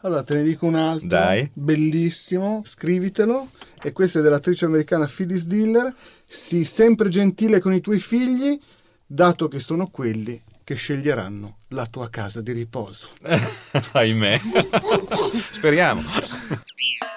Allora 0.00 0.24
te 0.24 0.34
ne 0.34 0.42
dico 0.42 0.66
un 0.66 0.74
altro, 0.74 1.06
Dai. 1.06 1.48
bellissimo, 1.52 2.64
scrivitelo, 2.66 3.48
e 3.80 3.92
questo 3.92 4.18
è 4.18 4.22
dell'attrice 4.22 4.64
americana 4.64 5.06
Phyllis 5.06 5.46
Diller, 5.46 5.94
sii 6.26 6.64
sempre 6.64 7.10
gentile 7.10 7.60
con 7.60 7.72
i 7.72 7.80
tuoi 7.80 8.00
figli, 8.00 8.58
dato 9.06 9.46
che 9.46 9.60
sono 9.60 9.86
quelli 9.86 10.42
che 10.68 10.74
sceglieranno 10.74 11.60
la 11.68 11.86
tua 11.86 12.10
casa 12.10 12.42
di 12.42 12.52
riposo. 12.52 13.08
Ahimè. 13.92 14.38
Speriamo. 15.50 16.02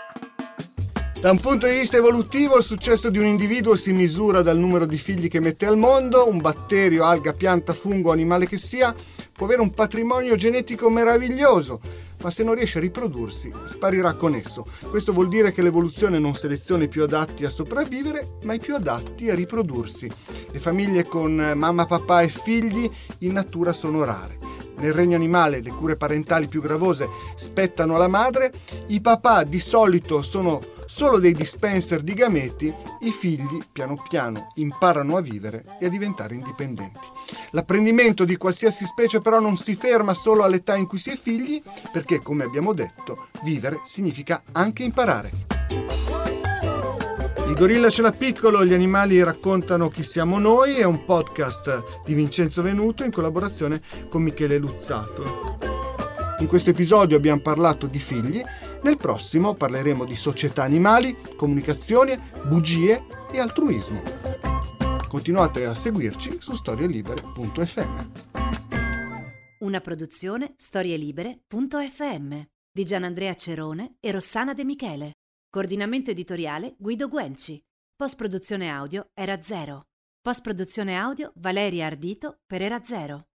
Da 1.22 1.30
un 1.30 1.40
punto 1.40 1.68
di 1.68 1.74
vista 1.74 1.98
evolutivo, 1.98 2.58
il 2.58 2.64
successo 2.64 3.12
di 3.12 3.20
un 3.20 3.28
individuo 3.28 3.76
si 3.76 3.94
misura 3.94 4.42
dal 4.42 4.58
numero 4.58 4.88
di 4.88 4.98
figli 4.98 5.28
che 5.28 5.40
mette 5.40 5.68
al 5.68 5.78
mondo. 5.78 6.28
Un 6.28 6.40
batterio, 6.40 7.04
alga, 7.04 7.32
pianta, 7.32 7.74
fungo, 7.74 8.12
animale 8.12 8.48
che 8.48 8.58
sia, 8.58 8.92
può 9.32 9.46
avere 9.46 9.62
un 9.62 9.72
patrimonio 9.72 10.36
genetico 10.36 10.90
meraviglioso 10.90 11.80
ma 12.24 12.30
se 12.30 12.44
non 12.44 12.54
riesce 12.54 12.78
a 12.78 12.82
riprodursi, 12.82 13.52
sparirà 13.66 14.14
con 14.14 14.36
esso. 14.36 14.66
Questo 14.90 15.12
vuol 15.12 15.28
dire 15.28 15.52
che 15.52 15.64
l'evoluzione 15.64 16.20
non 16.20 16.36
seleziona 16.36 16.84
i 16.84 16.88
più 16.88 17.02
adatti 17.02 17.46
a 17.46 17.50
sopravvivere, 17.50 18.38
ma 18.44 18.54
i 18.54 18.60
più 18.60 18.76
adatti 18.76 19.32
a 19.32 19.36
riprodursi. 19.36 20.12
Le 20.52 20.60
famiglie 20.60 21.06
con 21.06 21.34
mamma, 21.56 21.88
papà 21.88 22.22
e 22.22 22.30
figli 22.30 22.90
in 23.20 23.34
natura 23.34 23.74
sono 23.74 24.04
rare. 24.04 24.38
Nel 24.78 24.94
regno 24.94 25.16
animale 25.16 25.62
le 25.62 25.72
cure 25.72 25.96
parentali 25.96 26.48
più 26.48 26.62
gravose 26.62 27.08
spettano 27.36 27.96
alla 27.96 28.08
madre, 28.08 28.52
i 28.88 29.02
papà 29.02 29.44
di 29.44 29.60
solito 29.60 30.22
sono 30.22 30.80
solo 30.92 31.20
dei 31.20 31.32
dispenser 31.32 32.02
di 32.02 32.14
gameti, 32.14 32.72
i 33.00 33.12
figli 33.12 33.62
piano 33.72 33.98
piano 34.10 34.52
imparano 34.56 35.16
a 35.16 35.22
vivere 35.22 35.64
e 35.80 35.86
a 35.86 35.90
diventare 35.90 36.36
indipendenti. 36.36 37.00
L'apprendimento 37.52 38.26
di 38.26 38.36
qualsiasi 38.36 38.84
specie 38.86 39.22
però 39.22 39.40
non 39.40 39.56
si 39.56 39.76
ferma 39.76 40.14
solo 40.14 40.44
all'età 40.44 40.76
in 40.76 40.88
cui 40.88 40.98
si 40.98 41.12
è 41.12 41.16
figli, 41.16 41.64
perché 41.94 42.20
come 42.20 42.44
abbiamo 42.44 42.74
detto, 42.74 43.30
vivere 43.44 43.80
significa 43.86 44.44
anche 44.52 44.84
imparare. 44.84 45.32
Il 47.48 47.56
gorilla 47.56 47.90
ce 47.90 48.02
l'ha 48.02 48.12
piccolo, 48.12 48.66
gli 48.66 48.74
animali 48.74 49.24
raccontano 49.24 49.88
chi 49.88 50.04
siamo 50.04 50.40
noi, 50.40 50.76
è 50.76 50.84
un 50.84 51.06
podcast 51.06 52.04
di 52.04 52.14
Vincenzo 52.14 52.62
Venuto 52.62 53.06
in 53.06 53.12
collaborazione 53.12 53.82
con 54.10 54.24
Michele 54.24 54.58
Luzzato. 54.58 55.58
In 56.40 56.48
questo 56.48 56.72
episodio 56.72 57.16
abbiamo 57.16 57.40
parlato 57.40 57.88
di 57.88 58.00
figli 58.00 58.44
nel 58.84 58.98
prossimo 58.98 59.54
parleremo 59.54 60.06
di 60.06 60.16
società 60.16 60.64
animali, 60.64 61.16
comunicazione, 61.36 62.32
bugie 62.48 63.06
e 63.32 63.40
altruismo. 63.40 64.02
Continuate 65.08 65.66
a 65.66 65.76
seguirci 65.76 66.38
su 66.40 66.56
storielibere.fm. 66.56 68.12
Una 69.60 69.82
produzione 69.82 70.54
storielibere.fm 70.56 72.42
di 72.72 72.86
Gianandrea 72.86 73.36
Cerone 73.36 73.98
e 74.00 74.12
Rossana 74.12 74.54
De 74.54 74.64
Michele. 74.64 75.12
Coordinamento 75.50 76.12
editoriale 76.12 76.76
Guido 76.78 77.08
Guenci. 77.08 77.62
Post 77.96 78.16
produzione 78.16 78.70
audio 78.70 79.10
era 79.14 79.42
zero. 79.44 79.88
Post 80.22 80.42
produzione 80.42 80.96
audio 80.96 81.32
Valeria 81.36 81.88
Ardito 81.88 82.40
per 82.48 82.62
Era 82.62 82.84
Zero. 82.84 83.31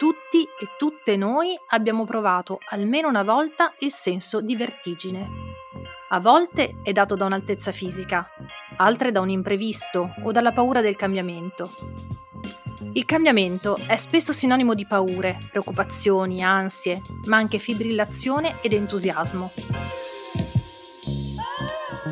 Tutti 0.00 0.44
e 0.58 0.66
tutte 0.78 1.14
noi 1.14 1.54
abbiamo 1.72 2.06
provato 2.06 2.58
almeno 2.70 3.06
una 3.06 3.22
volta 3.22 3.74
il 3.80 3.92
senso 3.92 4.40
di 4.40 4.56
vertigine. 4.56 5.28
A 6.08 6.20
volte 6.20 6.76
è 6.82 6.90
dato 6.92 7.16
da 7.16 7.26
un'altezza 7.26 7.70
fisica, 7.70 8.26
altre 8.78 9.12
da 9.12 9.20
un 9.20 9.28
imprevisto 9.28 10.14
o 10.22 10.32
dalla 10.32 10.52
paura 10.52 10.80
del 10.80 10.96
cambiamento. 10.96 11.70
Il 12.94 13.04
cambiamento 13.04 13.76
è 13.86 13.96
spesso 13.96 14.32
sinonimo 14.32 14.72
di 14.72 14.86
paure, 14.86 15.36
preoccupazioni, 15.50 16.42
ansie, 16.42 17.02
ma 17.26 17.36
anche 17.36 17.58
fibrillazione 17.58 18.54
ed 18.62 18.72
entusiasmo. 18.72 19.50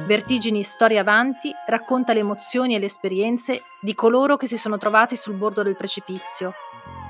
Vertigini 0.04 0.62
Storia 0.62 1.00
Avanti 1.00 1.50
racconta 1.66 2.12
le 2.12 2.20
emozioni 2.20 2.74
e 2.74 2.78
le 2.78 2.84
esperienze 2.84 3.62
di 3.80 3.94
coloro 3.94 4.36
che 4.36 4.46
si 4.46 4.58
sono 4.58 4.76
trovati 4.76 5.16
sul 5.16 5.36
bordo 5.36 5.62
del 5.62 5.74
precipizio 5.74 6.52